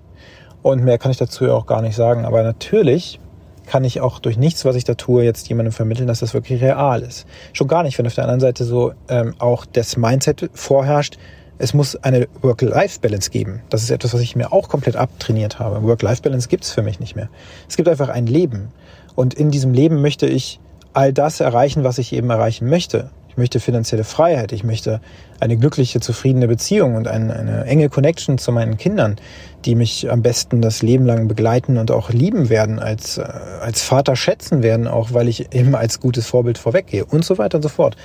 Und 0.62 0.85
mehr 0.85 0.99
kann 0.99 1.11
ich 1.11 1.17
dazu 1.17 1.47
ja 1.47 1.55
auch 1.55 1.67
gar 1.67 1.83
nicht 1.83 1.97
sagen. 1.97 2.25
Aber 2.25 2.43
natürlich 2.43 3.21
kann 3.67 3.85
ich 3.85 4.00
auch 4.00 4.19
durch 4.19 4.37
nichts, 4.37 4.64
was 4.64 4.75
ich 4.76 4.85
da 4.85 4.95
tue, 4.95 5.23
jetzt 5.23 5.49
jemandem 5.49 5.73
vermitteln, 5.73 6.07
dass 6.07 6.21
das 6.21 6.35
wirklich 6.35 6.61
real 6.61 7.02
ist. 7.02 7.26
Schon 7.52 7.69
gar 7.69 7.83
nicht, 7.83 7.97
wenn 7.99 8.07
auf 8.07 8.14
der 8.14 8.25
anderen 8.25 8.40
Seite 8.40 8.64
so 8.64 8.93
ähm, 9.09 9.35
auch 9.38 9.64
das 9.64 9.97
Mindset 9.97 10.50
vorherrscht, 10.55 11.19
es 11.59 11.75
muss 11.75 11.95
eine 11.95 12.26
Work-Life-Balance 12.40 13.31
geben. 13.31 13.62
Das 13.69 13.83
ist 13.83 13.90
etwas, 13.90 14.14
was 14.14 14.23
ich 14.23 14.35
mir 14.35 14.52
auch 14.52 14.69
komplett 14.69 14.97
abtrainiert 14.97 15.59
habe. 15.59 15.83
Work-Life-Balance 15.83 16.49
gibt 16.49 16.64
es 16.64 16.73
für 16.73 16.83
mich 16.83 17.00
nicht 17.00 17.17
mehr. 17.17 17.29
Es 17.69 17.76
gibt 17.76 17.88
einfach 17.88 18.09
ein 18.09 18.26
Leben. 18.26 18.71
Und 19.14 19.35
in 19.35 19.50
diesem 19.50 19.75
Leben 19.75 20.00
möchte 20.00 20.26
ich 20.26 20.59
all 20.95 21.12
das 21.12 21.38
erreichen, 21.40 21.85
was 21.85 21.99
ich 21.99 22.12
eben 22.12 22.31
erreichen 22.31 22.69
möchte. 22.69 23.11
Ich 23.31 23.37
möchte 23.37 23.61
finanzielle 23.61 24.03
Freiheit, 24.03 24.51
ich 24.51 24.65
möchte 24.65 25.01
eine 25.39 25.57
glückliche, 25.57 26.01
zufriedene 26.01 26.49
Beziehung 26.49 26.97
und 26.97 27.07
eine, 27.07 27.35
eine, 27.35 27.65
enge 27.65 27.89
Connection 27.89 28.39
zu 28.39 28.51
meinen 28.51 28.77
Kindern, 28.77 29.17
die 29.65 29.77
mich 29.77 30.11
am 30.11 30.21
besten 30.21 30.61
das 30.61 30.83
Leben 30.83 31.07
lang 31.07 31.29
begleiten 31.29 31.79
und 31.79 31.93
auch 31.93 32.11
lieben 32.11 32.49
werden, 32.49 32.81
als, 32.81 33.19
äh, 33.19 33.23
als 33.23 33.83
Vater 33.83 34.17
schätzen 34.17 34.65
werden, 34.65 34.89
auch 34.89 35.13
weil 35.13 35.29
ich 35.29 35.55
eben 35.55 35.77
als 35.77 36.01
gutes 36.01 36.27
Vorbild 36.27 36.59
vorweggehe 36.59 37.05
und 37.05 37.25
so 37.25 37.39
weiter 37.39 37.59
und 37.59 37.63
so 37.63 37.69
fort. 37.69 37.97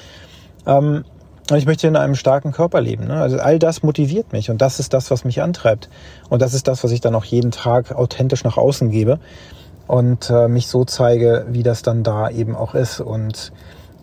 Ähm, 0.67 1.03
und 1.49 1.57
ich 1.57 1.65
möchte 1.65 1.87
in 1.87 1.95
einem 1.95 2.15
starken 2.15 2.51
Körper 2.51 2.81
leben. 2.81 3.05
Ne? 3.05 3.15
Also 3.15 3.37
all 3.37 3.59
das 3.59 3.83
motiviert 3.83 4.31
mich 4.31 4.49
und 4.51 4.61
das 4.61 4.79
ist 4.79 4.93
das, 4.93 5.09
was 5.09 5.25
mich 5.25 5.41
antreibt. 5.41 5.89
Und 6.29 6.41
das 6.41 6.53
ist 6.53 6.67
das, 6.67 6.83
was 6.83 6.91
ich 6.91 7.01
dann 7.01 7.15
auch 7.15 7.25
jeden 7.25 7.51
Tag 7.51 7.91
authentisch 7.91 8.43
nach 8.43 8.57
außen 8.57 8.89
gebe 8.91 9.19
und 9.87 10.29
äh, 10.29 10.47
mich 10.47 10.67
so 10.67 10.85
zeige, 10.85 11.45
wie 11.49 11.63
das 11.63 11.83
dann 11.83 12.03
da 12.03 12.29
eben 12.29 12.55
auch 12.55 12.73
ist. 12.73 12.99
Und 12.99 13.51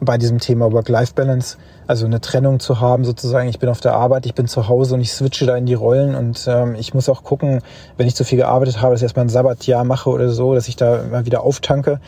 bei 0.04 0.18
diesem 0.18 0.38
Thema 0.38 0.72
Work-Life-Balance, 0.72 1.58
also 1.86 2.06
eine 2.06 2.20
Trennung 2.20 2.60
zu 2.60 2.80
haben 2.80 3.04
sozusagen, 3.04 3.48
ich 3.48 3.58
bin 3.58 3.68
auf 3.68 3.80
der 3.80 3.94
Arbeit, 3.94 4.26
ich 4.26 4.34
bin 4.34 4.46
zu 4.46 4.68
Hause 4.68 4.94
und 4.94 5.00
ich 5.00 5.12
switche 5.12 5.46
da 5.46 5.56
in 5.56 5.66
die 5.66 5.74
Rollen. 5.74 6.14
Und 6.14 6.46
ähm, 6.48 6.74
ich 6.74 6.94
muss 6.94 7.08
auch 7.08 7.24
gucken, 7.24 7.60
wenn 7.96 8.06
ich 8.06 8.14
zu 8.14 8.24
viel 8.24 8.38
gearbeitet 8.38 8.80
habe, 8.80 8.92
dass 8.92 9.00
ich 9.00 9.04
erstmal 9.04 9.26
ein 9.26 9.30
Sabbatjahr 9.30 9.84
mache 9.84 10.10
oder 10.10 10.28
so, 10.28 10.54
dass 10.54 10.68
ich 10.68 10.76
da 10.76 11.02
mal 11.10 11.26
wieder 11.26 11.42
auftanke, 11.42 12.00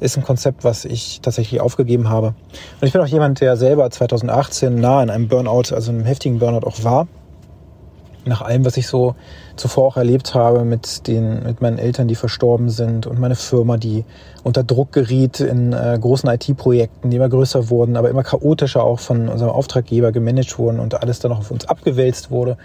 ist 0.00 0.16
ein 0.16 0.24
Konzept, 0.24 0.64
was 0.64 0.84
ich 0.84 1.20
tatsächlich 1.20 1.60
aufgegeben 1.60 2.08
habe. 2.08 2.34
Und 2.80 2.86
ich 2.86 2.92
bin 2.92 3.00
auch 3.00 3.06
jemand, 3.06 3.40
der 3.40 3.56
selber 3.56 3.88
2018 3.90 4.74
nah 4.74 5.02
in 5.02 5.10
einem 5.10 5.28
Burnout, 5.28 5.74
also 5.74 5.90
einem 5.90 6.04
heftigen 6.04 6.38
Burnout 6.38 6.66
auch 6.66 6.82
war 6.84 7.06
nach 8.24 8.42
allem, 8.42 8.64
was 8.64 8.76
ich 8.76 8.86
so 8.86 9.14
zuvor 9.56 9.86
auch 9.86 9.96
erlebt 9.96 10.34
habe 10.34 10.64
mit 10.64 11.06
den, 11.06 11.42
mit 11.42 11.60
meinen 11.60 11.78
Eltern, 11.78 12.08
die 12.08 12.14
verstorben 12.14 12.70
sind 12.70 13.06
und 13.06 13.18
meine 13.18 13.34
Firma, 13.34 13.76
die 13.76 14.04
unter 14.44 14.64
Druck 14.64 14.92
geriet 14.92 15.40
in 15.40 15.72
äh, 15.72 15.98
großen 16.00 16.28
IT-Projekten, 16.28 17.10
die 17.10 17.16
immer 17.16 17.28
größer 17.28 17.70
wurden, 17.70 17.96
aber 17.96 18.10
immer 18.10 18.22
chaotischer 18.22 18.82
auch 18.84 19.00
von 19.00 19.28
unserem 19.28 19.50
Auftraggeber 19.50 20.12
gemanagt 20.12 20.58
wurden 20.58 20.80
und 20.80 21.00
alles 21.00 21.18
dann 21.18 21.32
auch 21.32 21.38
auf 21.38 21.50
uns 21.50 21.66
abgewälzt 21.66 22.30
wurde. 22.30 22.56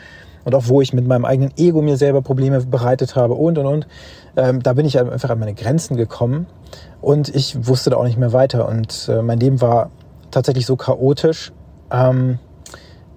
Und 0.46 0.56
auch 0.56 0.68
wo 0.68 0.80
ich 0.80 0.94
mit 0.94 1.06
meinem 1.06 1.26
eigenen 1.26 1.52
Ego 1.58 1.82
mir 1.82 1.98
selber 1.98 2.22
Probleme 2.22 2.62
bereitet 2.62 3.18
habe 3.18 3.34
und 3.34 3.58
und 3.58 3.66
und. 3.66 3.88
Ähm, 4.38 4.64
da 4.64 4.74
bin 4.74 4.86
ich 4.86 4.98
einfach 4.98 5.30
an 5.30 5.40
meine 5.40 5.54
Grenzen 5.54 5.98
gekommen 5.98 6.48
und 7.02 7.28
ich 7.36 7.68
wusste 7.68 7.90
da 7.90 7.98
auch 7.98 8.06
nicht 8.06 8.18
mehr 8.18 8.32
weiter. 8.32 8.70
Und 8.70 9.10
äh, 9.12 9.22
mein 9.22 9.40
Leben 9.40 9.60
war 9.60 9.92
tatsächlich 10.32 10.66
so 10.66 10.78
chaotisch, 10.78 11.52
ähm, 11.92 12.40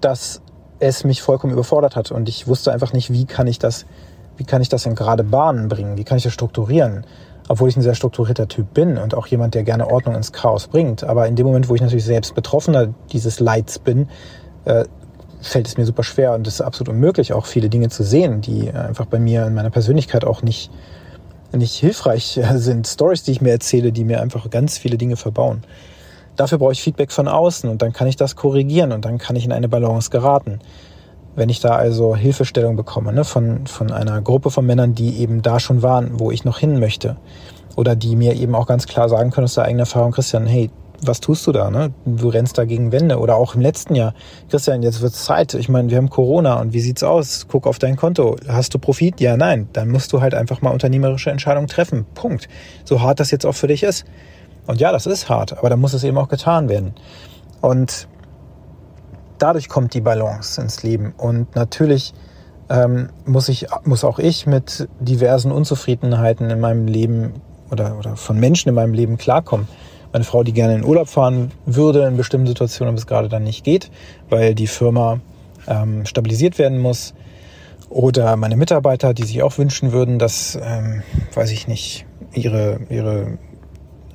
dass 0.01 0.41
es 0.81 1.03
mich 1.03 1.21
vollkommen 1.21 1.53
überfordert 1.53 1.95
hat 1.95 2.11
und 2.11 2.27
ich 2.27 2.47
wusste 2.47 2.73
einfach 2.73 2.91
nicht, 2.91 3.11
wie 3.13 3.25
kann 3.25 3.47
ich 3.47 3.59
das, 3.59 3.85
wie 4.37 4.43
kann 4.43 4.61
ich 4.61 4.69
das 4.69 4.85
in 4.85 4.95
gerade 4.95 5.23
Bahnen 5.23 5.67
bringen, 5.67 5.97
wie 5.97 6.03
kann 6.03 6.17
ich 6.17 6.23
das 6.23 6.33
strukturieren, 6.33 7.05
obwohl 7.47 7.69
ich 7.69 7.77
ein 7.77 7.81
sehr 7.81 7.95
strukturierter 7.95 8.47
Typ 8.47 8.73
bin 8.73 8.97
und 8.97 9.13
auch 9.13 9.27
jemand, 9.27 9.53
der 9.53 9.63
gerne 9.63 9.87
Ordnung 9.87 10.15
ins 10.15 10.31
Chaos 10.31 10.67
bringt. 10.67 11.03
Aber 11.03 11.27
in 11.27 11.35
dem 11.35 11.45
Moment, 11.45 11.69
wo 11.69 11.75
ich 11.75 11.81
natürlich 11.81 12.05
selbst 12.05 12.33
Betroffener 12.33 12.93
dieses 13.11 13.39
Leids 13.39 13.79
bin, 13.79 14.09
äh, 14.65 14.85
fällt 15.41 15.67
es 15.67 15.77
mir 15.77 15.85
super 15.85 16.03
schwer 16.03 16.33
und 16.33 16.47
es 16.47 16.55
ist 16.55 16.61
absolut 16.61 16.89
unmöglich, 16.89 17.33
auch 17.33 17.45
viele 17.45 17.69
Dinge 17.69 17.89
zu 17.89 18.03
sehen, 18.03 18.41
die 18.41 18.71
einfach 18.71 19.05
bei 19.05 19.19
mir 19.19 19.45
in 19.45 19.53
meiner 19.53 19.71
Persönlichkeit 19.71 20.23
auch 20.23 20.41
nicht, 20.41 20.71
nicht 21.51 21.75
hilfreich 21.75 22.39
sind. 22.55 22.87
Stories, 22.87 23.23
die 23.23 23.31
ich 23.31 23.41
mir 23.41 23.51
erzähle, 23.51 23.91
die 23.91 24.03
mir 24.03 24.21
einfach 24.21 24.49
ganz 24.49 24.77
viele 24.77 24.97
Dinge 24.97 25.15
verbauen. 25.15 25.63
Dafür 26.35 26.57
brauche 26.57 26.71
ich 26.71 26.81
Feedback 26.81 27.11
von 27.11 27.27
außen 27.27 27.69
und 27.69 27.81
dann 27.81 27.93
kann 27.93 28.07
ich 28.07 28.15
das 28.15 28.35
korrigieren 28.35 28.91
und 28.91 29.05
dann 29.05 29.17
kann 29.17 29.35
ich 29.35 29.45
in 29.45 29.51
eine 29.51 29.69
Balance 29.69 30.09
geraten. 30.09 30.59
Wenn 31.35 31.49
ich 31.49 31.59
da 31.59 31.75
also 31.75 32.15
Hilfestellung 32.15 32.75
bekomme 32.75 33.13
ne, 33.13 33.23
von, 33.23 33.67
von 33.67 33.91
einer 33.91 34.21
Gruppe 34.21 34.49
von 34.51 34.65
Männern, 34.65 34.95
die 34.95 35.19
eben 35.19 35.41
da 35.41 35.59
schon 35.59 35.81
waren, 35.81 36.19
wo 36.19 36.31
ich 36.31 36.43
noch 36.43 36.57
hin 36.57 36.79
möchte, 36.79 37.17
oder 37.75 37.95
die 37.95 38.15
mir 38.15 38.35
eben 38.35 38.55
auch 38.55 38.67
ganz 38.67 38.85
klar 38.85 39.07
sagen 39.07 39.31
können 39.31 39.45
aus 39.45 39.55
der 39.55 39.63
eigenen 39.63 39.81
Erfahrung, 39.81 40.11
Christian, 40.11 40.45
hey, 40.45 40.69
was 41.03 41.19
tust 41.19 41.47
du 41.47 41.51
da? 41.51 41.69
Ne? 41.71 41.93
Du 42.05 42.29
rennst 42.29 42.57
da 42.57 42.65
gegen 42.65 42.91
Wände. 42.91 43.17
Oder 43.17 43.35
auch 43.35 43.55
im 43.55 43.61
letzten 43.61 43.95
Jahr, 43.95 44.13
Christian, 44.49 44.83
jetzt 44.83 45.01
wird's 45.01 45.23
Zeit. 45.25 45.53
Ich 45.55 45.69
meine, 45.69 45.89
wir 45.89 45.97
haben 45.97 46.09
Corona 46.09 46.59
und 46.59 46.73
wie 46.73 46.79
sieht's 46.79 47.03
aus? 47.03 47.47
Guck 47.49 47.67
auf 47.67 47.79
dein 47.79 47.95
Konto. 47.95 48.35
Hast 48.47 48.73
du 48.73 48.79
Profit? 48.79 49.19
Ja, 49.19 49.37
nein. 49.37 49.67
Dann 49.73 49.89
musst 49.89 50.13
du 50.13 50.21
halt 50.21 50.35
einfach 50.35 50.61
mal 50.61 50.69
unternehmerische 50.69 51.31
Entscheidungen 51.31 51.67
treffen. 51.67 52.05
Punkt. 52.13 52.47
So 52.85 53.01
hart 53.01 53.19
das 53.19 53.31
jetzt 53.31 53.45
auch 53.45 53.55
für 53.55 53.67
dich 53.67 53.83
ist. 53.83 54.05
Und 54.67 54.79
ja, 54.79 54.91
das 54.91 55.05
ist 55.05 55.29
hart, 55.29 55.57
aber 55.57 55.69
da 55.69 55.75
muss 55.75 55.93
es 55.93 56.03
eben 56.03 56.17
auch 56.17 56.29
getan 56.29 56.69
werden. 56.69 56.93
Und 57.61 58.07
dadurch 59.37 59.69
kommt 59.69 59.93
die 59.93 60.01
Balance 60.01 60.61
ins 60.61 60.83
Leben. 60.83 61.13
Und 61.17 61.55
natürlich 61.55 62.13
ähm, 62.69 63.09
muss, 63.25 63.49
ich, 63.49 63.67
muss 63.83 64.03
auch 64.03 64.19
ich 64.19 64.45
mit 64.45 64.87
diversen 64.99 65.51
Unzufriedenheiten 65.51 66.49
in 66.49 66.59
meinem 66.59 66.87
Leben 66.87 67.33
oder, 67.69 67.97
oder 67.97 68.15
von 68.15 68.39
Menschen 68.39 68.69
in 68.69 68.75
meinem 68.75 68.93
Leben 68.93 69.17
klarkommen. 69.17 69.67
Meine 70.13 70.25
Frau, 70.25 70.43
die 70.43 70.53
gerne 70.53 70.75
in 70.75 70.83
Urlaub 70.83 71.07
fahren 71.07 71.51
würde 71.65 72.05
in 72.05 72.17
bestimmten 72.17 72.47
Situationen, 72.47 72.89
aber 72.89 72.97
es 72.97 73.07
gerade 73.07 73.29
dann 73.29 73.43
nicht 73.43 73.63
geht, 73.63 73.89
weil 74.29 74.55
die 74.55 74.67
Firma 74.67 75.19
ähm, 75.67 76.05
stabilisiert 76.05 76.59
werden 76.59 76.79
muss. 76.79 77.13
Oder 77.89 78.35
meine 78.37 78.55
Mitarbeiter, 78.55 79.13
die 79.13 79.23
sich 79.23 79.43
auch 79.43 79.57
wünschen 79.57 79.91
würden, 79.91 80.19
dass, 80.19 80.57
ähm, 80.61 81.03
weiß 81.33 81.51
ich 81.51 81.67
nicht, 81.67 82.05
ihre, 82.33 82.79
ihre 82.89 83.37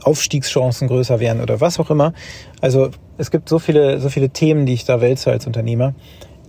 Aufstiegschancen 0.07 0.89
größer 0.89 1.21
wären 1.21 1.41
oder 1.41 1.61
was 1.61 1.81
auch 1.81 1.91
immer. 1.91 2.13
Also 2.61 2.91
es 3.19 3.31
gibt 3.31 3.49
so 3.49 3.59
viele, 3.59 4.01
so 4.01 4.09
viele 4.09 4.31
Themen, 4.31 4.67
die 4.67 4.75
ich 4.75 4.85
da 4.85 5.01
wälze 5.01 5.31
als 5.31 5.47
Unternehmer, 5.47 5.95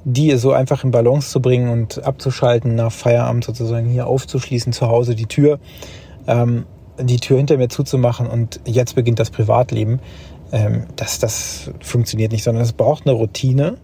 die 0.06 0.36
so 0.38 0.52
einfach 0.52 0.84
in 0.84 0.92
Balance 0.92 1.30
zu 1.32 1.42
bringen 1.42 1.70
und 1.70 2.04
abzuschalten, 2.04 2.76
nach 2.76 2.92
Feierabend 2.92 3.44
sozusagen 3.44 3.90
hier 3.90 4.08
aufzuschließen, 4.08 4.74
zu 4.74 4.88
Hause 4.88 5.16
die 5.16 5.26
Tür, 5.26 5.60
ähm, 6.28 6.66
die 7.00 7.20
Tür 7.20 7.38
hinter 7.38 7.58
mir 7.58 7.70
zuzumachen 7.70 8.28
und 8.28 8.60
jetzt 8.66 8.96
beginnt 8.96 9.20
das 9.20 9.32
Privatleben. 9.32 10.00
Ähm, 10.52 10.86
das, 10.96 11.20
das 11.20 11.72
funktioniert 11.82 12.32
nicht, 12.32 12.44
sondern 12.44 12.64
es 12.64 12.74
braucht 12.74 13.08
eine 13.08 13.16
Routine, 13.16 13.78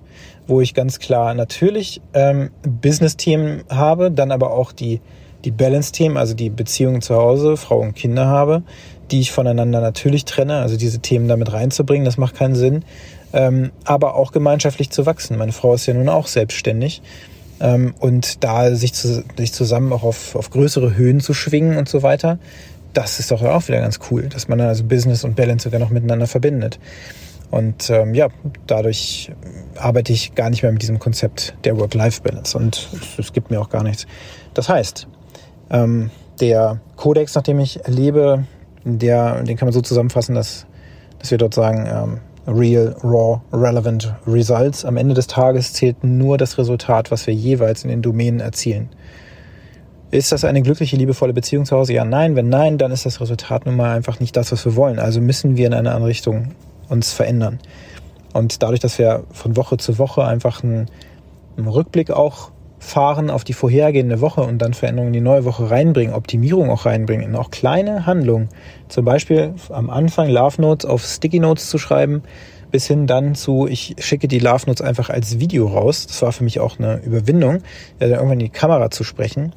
wo 0.47 0.61
ich 0.61 0.73
ganz 0.73 0.99
klar 0.99 1.33
natürlich 1.33 2.01
ähm, 2.13 2.51
Business-Themen 2.63 3.63
habe, 3.69 4.11
dann 4.11 4.31
aber 4.31 4.51
auch 4.51 4.71
die, 4.71 5.01
die 5.45 5.51
Balance-Themen, 5.51 6.17
also 6.17 6.33
die 6.35 6.49
Beziehungen 6.49 7.01
zu 7.01 7.15
Hause, 7.15 7.57
Frau 7.57 7.79
und 7.79 7.95
Kinder 7.95 8.27
habe, 8.27 8.63
die 9.13 9.19
ich 9.19 9.31
voneinander 9.31 9.79
natürlich 9.79 10.25
trenne, 10.25 10.57
also 10.57 10.75
diese 10.75 10.97
Themen 10.97 11.27
damit 11.27 11.53
reinzubringen, 11.53 12.03
das 12.03 12.17
macht 12.17 12.35
keinen 12.35 12.55
Sinn. 12.55 12.83
Ähm, 13.31 13.71
aber 13.83 14.15
auch 14.15 14.31
gemeinschaftlich 14.31 14.89
zu 14.89 15.05
wachsen. 15.05 15.37
Meine 15.37 15.51
Frau 15.51 15.75
ist 15.75 15.85
ja 15.85 15.93
nun 15.93 16.09
auch 16.09 16.25
selbstständig. 16.25 17.03
Ähm, 17.59 17.93
und 17.99 18.43
da 18.43 18.73
sich, 18.73 18.93
zu, 18.93 19.23
sich 19.37 19.53
zusammen 19.53 19.93
auch 19.93 20.01
auf, 20.01 20.35
auf 20.35 20.49
größere 20.49 20.95
Höhen 20.95 21.19
zu 21.19 21.35
schwingen 21.35 21.77
und 21.77 21.87
so 21.87 22.01
weiter, 22.01 22.39
das 22.93 23.19
ist 23.19 23.29
doch 23.29 23.43
auch 23.43 23.67
wieder 23.67 23.81
ganz 23.81 23.99
cool, 24.09 24.23
dass 24.29 24.47
man 24.47 24.57
dann 24.57 24.67
also 24.67 24.83
Business 24.83 25.23
und 25.23 25.35
Balance 25.35 25.65
sogar 25.65 25.79
noch 25.79 25.91
miteinander 25.91 26.25
verbindet. 26.25 26.79
Und 27.51 27.91
ähm, 27.91 28.15
ja, 28.15 28.29
dadurch 28.65 29.31
arbeite 29.75 30.11
ich 30.11 30.33
gar 30.33 30.49
nicht 30.49 30.63
mehr 30.63 30.71
mit 30.71 30.81
diesem 30.81 30.97
Konzept 30.97 31.53
der 31.65 31.77
Work-Life-Balance 31.77 32.57
und 32.57 32.89
es 33.19 33.31
gibt 33.31 33.51
mir 33.51 33.61
auch 33.61 33.69
gar 33.69 33.83
nichts. 33.83 34.07
Das 34.55 34.69
heißt, 34.69 35.07
ähm, 35.69 36.09
der 36.39 36.81
Kodex, 36.95 37.35
nach 37.35 37.43
dem 37.43 37.59
ich 37.59 37.79
lebe, 37.85 38.45
der, 38.85 39.43
den 39.43 39.57
kann 39.57 39.67
man 39.67 39.73
so 39.73 39.81
zusammenfassen, 39.81 40.35
dass, 40.35 40.65
dass 41.19 41.31
wir 41.31 41.37
dort 41.37 41.53
sagen, 41.53 41.87
ähm, 41.87 42.19
Real, 42.45 42.95
Raw, 43.03 43.41
Relevant 43.53 44.13
Results. 44.27 44.83
Am 44.83 44.97
Ende 44.97 45.13
des 45.13 45.27
Tages 45.27 45.73
zählt 45.73 46.03
nur 46.03 46.37
das 46.37 46.57
Resultat, 46.57 47.09
was 47.09 47.25
wir 47.25 47.33
jeweils 47.33 47.83
in 47.83 47.89
den 47.89 48.01
Domänen 48.01 48.41
erzielen. 48.41 48.89
Ist 50.11 50.31
das 50.31 50.43
eine 50.43 50.61
glückliche, 50.61 50.95
liebevolle 50.97 51.33
Beziehung 51.33 51.65
zu 51.65 51.75
Hause? 51.75 51.93
Ja, 51.93 52.05
nein. 52.05 52.35
Wenn 52.35 52.49
nein, 52.49 52.77
dann 52.77 52.91
ist 52.91 53.05
das 53.05 53.21
Resultat 53.21 53.65
nun 53.65 53.75
mal 53.75 53.95
einfach 53.95 54.19
nicht 54.19 54.35
das, 54.35 54.51
was 54.51 54.65
wir 54.65 54.75
wollen. 54.75 54.99
Also 54.99 55.21
müssen 55.21 55.57
wir 55.57 55.67
in 55.67 55.73
eine 55.73 55.91
andere 55.91 56.09
Richtung 56.09 56.49
uns 56.89 57.13
verändern. 57.13 57.59
Und 58.33 58.61
dadurch, 58.61 58.79
dass 58.79 58.99
wir 58.99 59.23
von 59.31 59.55
Woche 59.55 59.77
zu 59.77 59.97
Woche 59.97 60.25
einfach 60.25 60.63
einen, 60.63 60.87
einen 61.57 61.67
Rückblick 61.67 62.11
auch 62.11 62.51
fahren 62.83 63.29
auf 63.29 63.43
die 63.43 63.53
vorhergehende 63.53 64.21
Woche 64.21 64.41
und 64.41 64.59
dann 64.59 64.73
Veränderungen 64.73 65.13
in 65.13 65.13
die 65.13 65.21
neue 65.21 65.45
Woche 65.45 65.71
reinbringen, 65.71 66.13
Optimierung 66.13 66.69
auch 66.69 66.85
reinbringen, 66.85 67.25
in 67.25 67.35
auch 67.35 67.49
kleine 67.49 68.05
Handlungen. 68.05 68.49
Zum 68.89 69.05
Beispiel 69.05 69.53
am 69.69 69.89
Anfang 69.89 70.29
Love 70.29 70.61
Notes 70.61 70.85
auf 70.85 71.03
Sticky 71.03 71.39
Notes 71.39 71.69
zu 71.69 71.77
schreiben, 71.77 72.23
bis 72.71 72.85
hin 72.85 73.07
dann 73.07 73.35
zu, 73.35 73.67
ich 73.67 73.95
schicke 73.99 74.27
die 74.27 74.39
Love 74.39 74.65
Notes 74.67 74.81
einfach 74.81 75.09
als 75.09 75.39
Video 75.39 75.67
raus. 75.67 76.07
Das 76.07 76.21
war 76.21 76.31
für 76.31 76.43
mich 76.43 76.59
auch 76.59 76.77
eine 76.77 76.97
Überwindung, 76.97 77.59
ja, 77.99 78.07
dann 78.07 78.11
irgendwann 78.11 78.39
in 78.39 78.47
die 78.47 78.49
Kamera 78.49 78.91
zu 78.91 79.03
sprechen. 79.03 79.53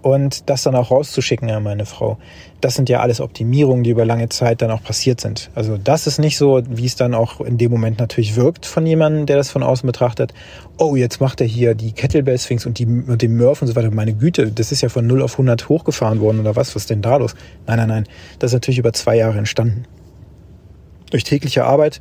Und 0.00 0.48
das 0.48 0.62
dann 0.62 0.76
auch 0.76 0.92
rauszuschicken 0.92 1.50
an 1.50 1.64
meine 1.64 1.84
Frau. 1.84 2.18
Das 2.60 2.76
sind 2.76 2.88
ja 2.88 3.00
alles 3.00 3.20
Optimierungen, 3.20 3.82
die 3.82 3.90
über 3.90 4.04
lange 4.04 4.28
Zeit 4.28 4.62
dann 4.62 4.70
auch 4.70 4.82
passiert 4.82 5.20
sind. 5.20 5.50
Also 5.56 5.76
das 5.76 6.06
ist 6.06 6.18
nicht 6.18 6.38
so, 6.38 6.62
wie 6.68 6.86
es 6.86 6.94
dann 6.94 7.14
auch 7.14 7.40
in 7.40 7.58
dem 7.58 7.72
Moment 7.72 7.98
natürlich 7.98 8.36
wirkt 8.36 8.64
von 8.64 8.86
jemandem, 8.86 9.26
der 9.26 9.36
das 9.36 9.50
von 9.50 9.64
außen 9.64 9.86
betrachtet. 9.86 10.34
Oh, 10.76 10.94
jetzt 10.94 11.20
macht 11.20 11.40
er 11.40 11.48
hier 11.48 11.74
die 11.74 11.92
Kettlebell 11.92 12.38
Sphinx 12.38 12.64
und, 12.64 12.78
die, 12.78 12.86
und 12.86 13.22
den 13.22 13.36
Murph 13.36 13.60
und 13.60 13.66
so 13.66 13.74
weiter. 13.74 13.90
Meine 13.90 14.14
Güte, 14.14 14.52
das 14.52 14.70
ist 14.70 14.82
ja 14.82 14.88
von 14.88 15.04
0 15.04 15.20
auf 15.20 15.32
100 15.32 15.68
hochgefahren 15.68 16.20
worden 16.20 16.38
oder 16.40 16.54
was? 16.54 16.76
Was 16.76 16.82
ist 16.82 16.90
denn 16.90 17.02
da 17.02 17.16
los? 17.16 17.34
Nein, 17.66 17.78
nein, 17.78 17.88
nein. 17.88 18.04
Das 18.38 18.50
ist 18.50 18.54
natürlich 18.54 18.78
über 18.78 18.92
zwei 18.92 19.16
Jahre 19.16 19.38
entstanden. 19.38 19.84
Durch 21.10 21.24
tägliche 21.24 21.64
Arbeit, 21.64 22.00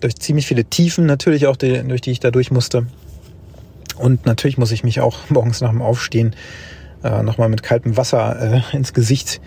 durch 0.00 0.16
ziemlich 0.16 0.48
viele 0.48 0.64
Tiefen 0.64 1.06
natürlich 1.06 1.46
auch, 1.46 1.56
die, 1.56 1.80
durch 1.84 2.00
die 2.00 2.10
ich 2.10 2.20
da 2.20 2.32
durch 2.32 2.50
musste. 2.50 2.86
Und 3.98 4.26
natürlich 4.26 4.58
muss 4.58 4.72
ich 4.72 4.82
mich 4.82 5.00
auch 5.00 5.16
morgens 5.28 5.60
nach 5.60 5.70
dem 5.70 5.82
Aufstehen 5.82 6.34
äh, 7.02 7.22
nochmal 7.22 7.48
mit 7.48 7.62
kaltem 7.62 7.96
Wasser 7.96 8.54
äh, 8.54 8.60
ins 8.76 8.92
Gesicht 8.92 9.40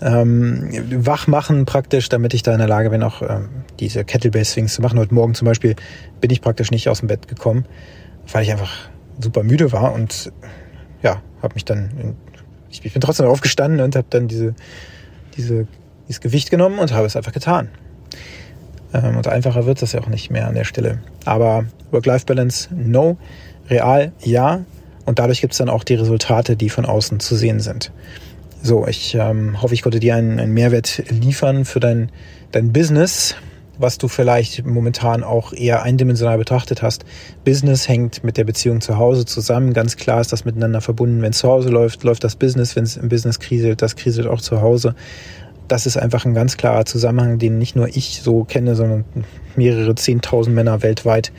ähm, 0.00 0.68
wach 1.06 1.26
machen 1.26 1.66
praktisch, 1.66 2.08
damit 2.08 2.34
ich 2.34 2.42
da 2.42 2.52
in 2.52 2.58
der 2.58 2.68
Lage 2.68 2.90
bin, 2.90 3.02
auch 3.02 3.22
ähm, 3.22 3.48
diese 3.80 4.04
Kettlebell 4.04 4.44
Swings 4.44 4.74
zu 4.74 4.82
machen. 4.82 4.98
Heute 4.98 5.14
Morgen 5.14 5.34
zum 5.34 5.46
Beispiel 5.46 5.76
bin 6.20 6.30
ich 6.30 6.40
praktisch 6.40 6.70
nicht 6.70 6.88
aus 6.88 6.98
dem 6.98 7.08
Bett 7.08 7.28
gekommen, 7.28 7.64
weil 8.32 8.42
ich 8.42 8.50
einfach 8.50 8.72
super 9.20 9.42
müde 9.42 9.72
war 9.72 9.92
und 9.92 10.32
ja, 11.02 11.22
habe 11.42 11.54
mich 11.54 11.64
dann, 11.64 11.90
in, 11.98 12.16
ich, 12.70 12.82
bin 12.82 13.00
trotzdem 13.00 13.26
aufgestanden 13.26 13.80
und 13.80 13.94
habe 13.94 14.06
dann 14.10 14.26
diese, 14.26 14.54
diese, 15.36 15.66
dieses 16.08 16.20
Gewicht 16.20 16.50
genommen 16.50 16.78
und 16.78 16.92
habe 16.92 17.06
es 17.06 17.16
einfach 17.16 17.32
getan. 17.32 17.68
Ähm, 18.92 19.16
und 19.16 19.28
einfacher 19.28 19.66
wird 19.66 19.80
das 19.80 19.92
ja 19.92 20.00
auch 20.00 20.08
nicht 20.08 20.30
mehr 20.30 20.48
an 20.48 20.54
der 20.54 20.64
Stelle. 20.64 20.98
Aber 21.24 21.66
Work-Life-Balance, 21.92 22.74
no. 22.74 23.16
Real, 23.68 24.12
ja. 24.20 24.64
Und 25.04 25.18
dadurch 25.18 25.40
gibt 25.40 25.52
es 25.52 25.58
dann 25.58 25.68
auch 25.68 25.84
die 25.84 25.94
Resultate, 25.94 26.56
die 26.56 26.70
von 26.70 26.84
außen 26.84 27.20
zu 27.20 27.36
sehen 27.36 27.60
sind. 27.60 27.92
So, 28.62 28.86
ich 28.86 29.14
ähm, 29.14 29.60
hoffe, 29.60 29.74
ich 29.74 29.82
konnte 29.82 30.00
dir 30.00 30.14
einen, 30.16 30.40
einen 30.40 30.54
Mehrwert 30.54 31.02
liefern 31.10 31.66
für 31.66 31.80
dein, 31.80 32.10
dein 32.52 32.72
Business, 32.72 33.36
was 33.78 33.98
du 33.98 34.08
vielleicht 34.08 34.64
momentan 34.64 35.22
auch 35.22 35.52
eher 35.52 35.82
eindimensional 35.82 36.38
betrachtet 36.38 36.80
hast. 36.80 37.04
Business 37.44 37.88
hängt 37.88 38.24
mit 38.24 38.36
der 38.36 38.44
Beziehung 38.44 38.80
zu 38.80 38.96
Hause 38.96 39.26
zusammen. 39.26 39.74
Ganz 39.74 39.96
klar 39.96 40.20
ist 40.20 40.32
das 40.32 40.44
miteinander 40.44 40.80
verbunden. 40.80 41.20
Wenn 41.20 41.32
es 41.32 41.38
zu 41.38 41.48
Hause 41.48 41.68
läuft, 41.68 42.04
läuft 42.04 42.24
das 42.24 42.36
Business. 42.36 42.74
Wenn 42.76 42.84
es 42.84 42.96
im 42.96 43.08
Business 43.08 43.38
kriselt, 43.38 43.82
das 43.82 43.96
kriselt 43.96 44.26
auch 44.26 44.40
zu 44.40 44.62
Hause. 44.62 44.94
Das 45.68 45.86
ist 45.86 45.96
einfach 45.96 46.24
ein 46.24 46.34
ganz 46.34 46.56
klarer 46.56 46.84
Zusammenhang, 46.86 47.38
den 47.38 47.58
nicht 47.58 47.74
nur 47.74 47.88
ich 47.88 48.20
so 48.22 48.44
kenne, 48.44 48.76
sondern 48.76 49.04
mehrere 49.56 49.94
Zehntausend 49.94 50.54
Männer 50.54 50.82
weltweit 50.82 51.32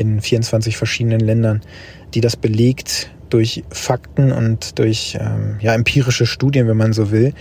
in 0.00 0.20
24 0.20 0.76
verschiedenen 0.76 1.20
Ländern 1.20 1.62
die 2.14 2.20
das 2.20 2.36
belegt 2.36 3.10
durch 3.28 3.62
Fakten 3.70 4.32
und 4.32 4.78
durch 4.78 5.16
ähm, 5.20 5.56
ja, 5.60 5.74
empirische 5.74 6.26
Studien, 6.26 6.66
wenn 6.66 6.76
man 6.76 6.92
so 6.92 7.10
will, 7.10 7.32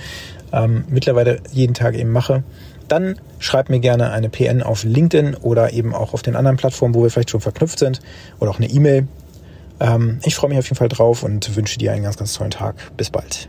ähm, 0.53 0.85
mittlerweile 0.89 1.39
jeden 1.53 1.75
Tag 1.75 1.97
eben 1.97 2.11
mache, 2.11 2.43
dann 2.89 3.21
schreib 3.39 3.69
mir 3.71 3.81
gerne 3.81 4.11
eine 4.11 4.29
PN 4.29 4.63
auf 4.63 4.85
LinkedIn 4.85 5.35
oder 5.37 5.73
eben 5.73 5.95
auch 5.95 6.15
auf 6.15 6.23
den 6.23 6.37
anderen 6.37 6.57
Plattformen, 6.57 6.95
wo 6.95 7.03
wir 7.03 7.11
vielleicht 7.11 7.31
schon 7.31 7.41
verknüpft 7.41 7.79
sind 7.79 8.01
oder 8.41 8.51
auch 8.51 8.59
eine 8.59 8.69
E-Mail. 8.69 9.09
Ähm, 9.81 10.21
ich 10.25 10.35
freue 10.35 10.51
mich 10.51 10.59
auf 10.59 10.67
jeden 10.67 10.77
Fall 10.77 10.89
drauf 10.89 11.23
und 11.23 11.57
wünsche 11.57 11.79
dir 11.79 11.93
einen 11.93 12.05
ganz, 12.05 12.17
ganz 12.17 12.35
tollen 12.35 12.51
Tag. 12.51 12.77
Bis 12.97 13.11
bald. 13.11 13.49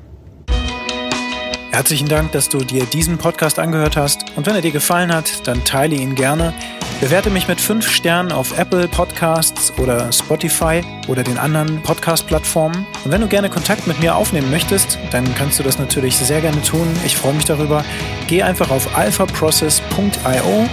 Herzlichen 1.71 2.07
Dank, 2.07 2.31
dass 2.31 2.47
du 2.47 2.59
dir 2.59 2.85
diesen 2.85 3.17
Podcast 3.17 3.59
angehört 3.59 3.97
hast. 3.97 4.23
Und 4.37 4.45
wenn 4.45 4.55
er 4.55 4.61
dir 4.61 4.71
gefallen 4.71 5.13
hat, 5.13 5.45
dann 5.45 5.65
teile 5.65 5.95
ihn 5.95 6.15
gerne. 6.15 6.53
Bewerte 7.01 7.29
mich 7.29 7.47
mit 7.47 7.59
fünf 7.59 7.89
Sternen 7.89 8.31
auf 8.31 8.57
Apple 8.57 8.87
Podcasts 8.87 9.73
oder 9.77 10.11
Spotify 10.11 10.81
oder 11.07 11.23
den 11.23 11.37
anderen 11.37 11.81
Podcast-Plattformen. 11.81 12.87
Und 13.03 13.11
wenn 13.11 13.21
du 13.21 13.27
gerne 13.27 13.49
Kontakt 13.49 13.85
mit 13.85 13.99
mir 13.99 14.15
aufnehmen 14.15 14.49
möchtest, 14.49 14.97
dann 15.11 15.35
kannst 15.35 15.59
du 15.59 15.63
das 15.63 15.77
natürlich 15.77 16.15
sehr 16.15 16.41
gerne 16.41 16.61
tun. 16.61 16.87
Ich 17.05 17.17
freue 17.17 17.33
mich 17.33 17.45
darüber. 17.45 17.83
Geh 18.27 18.41
einfach 18.41 18.71
auf 18.71 18.97
alphaprocess.io 18.97 20.69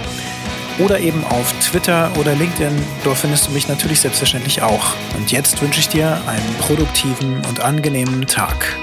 oder 0.79 0.99
eben 0.99 1.23
auf 1.25 1.53
Twitter 1.59 2.09
oder 2.19 2.33
LinkedIn. 2.33 2.81
Dort 3.03 3.17
findest 3.17 3.47
du 3.47 3.51
mich 3.51 3.67
natürlich 3.67 3.99
selbstverständlich 3.99 4.61
auch. 4.61 4.95
Und 5.15 5.31
jetzt 5.31 5.61
wünsche 5.61 5.81
ich 5.81 5.89
dir 5.89 6.21
einen 6.25 6.55
produktiven 6.59 7.41
und 7.47 7.59
angenehmen 7.59 8.25
Tag. 8.27 8.77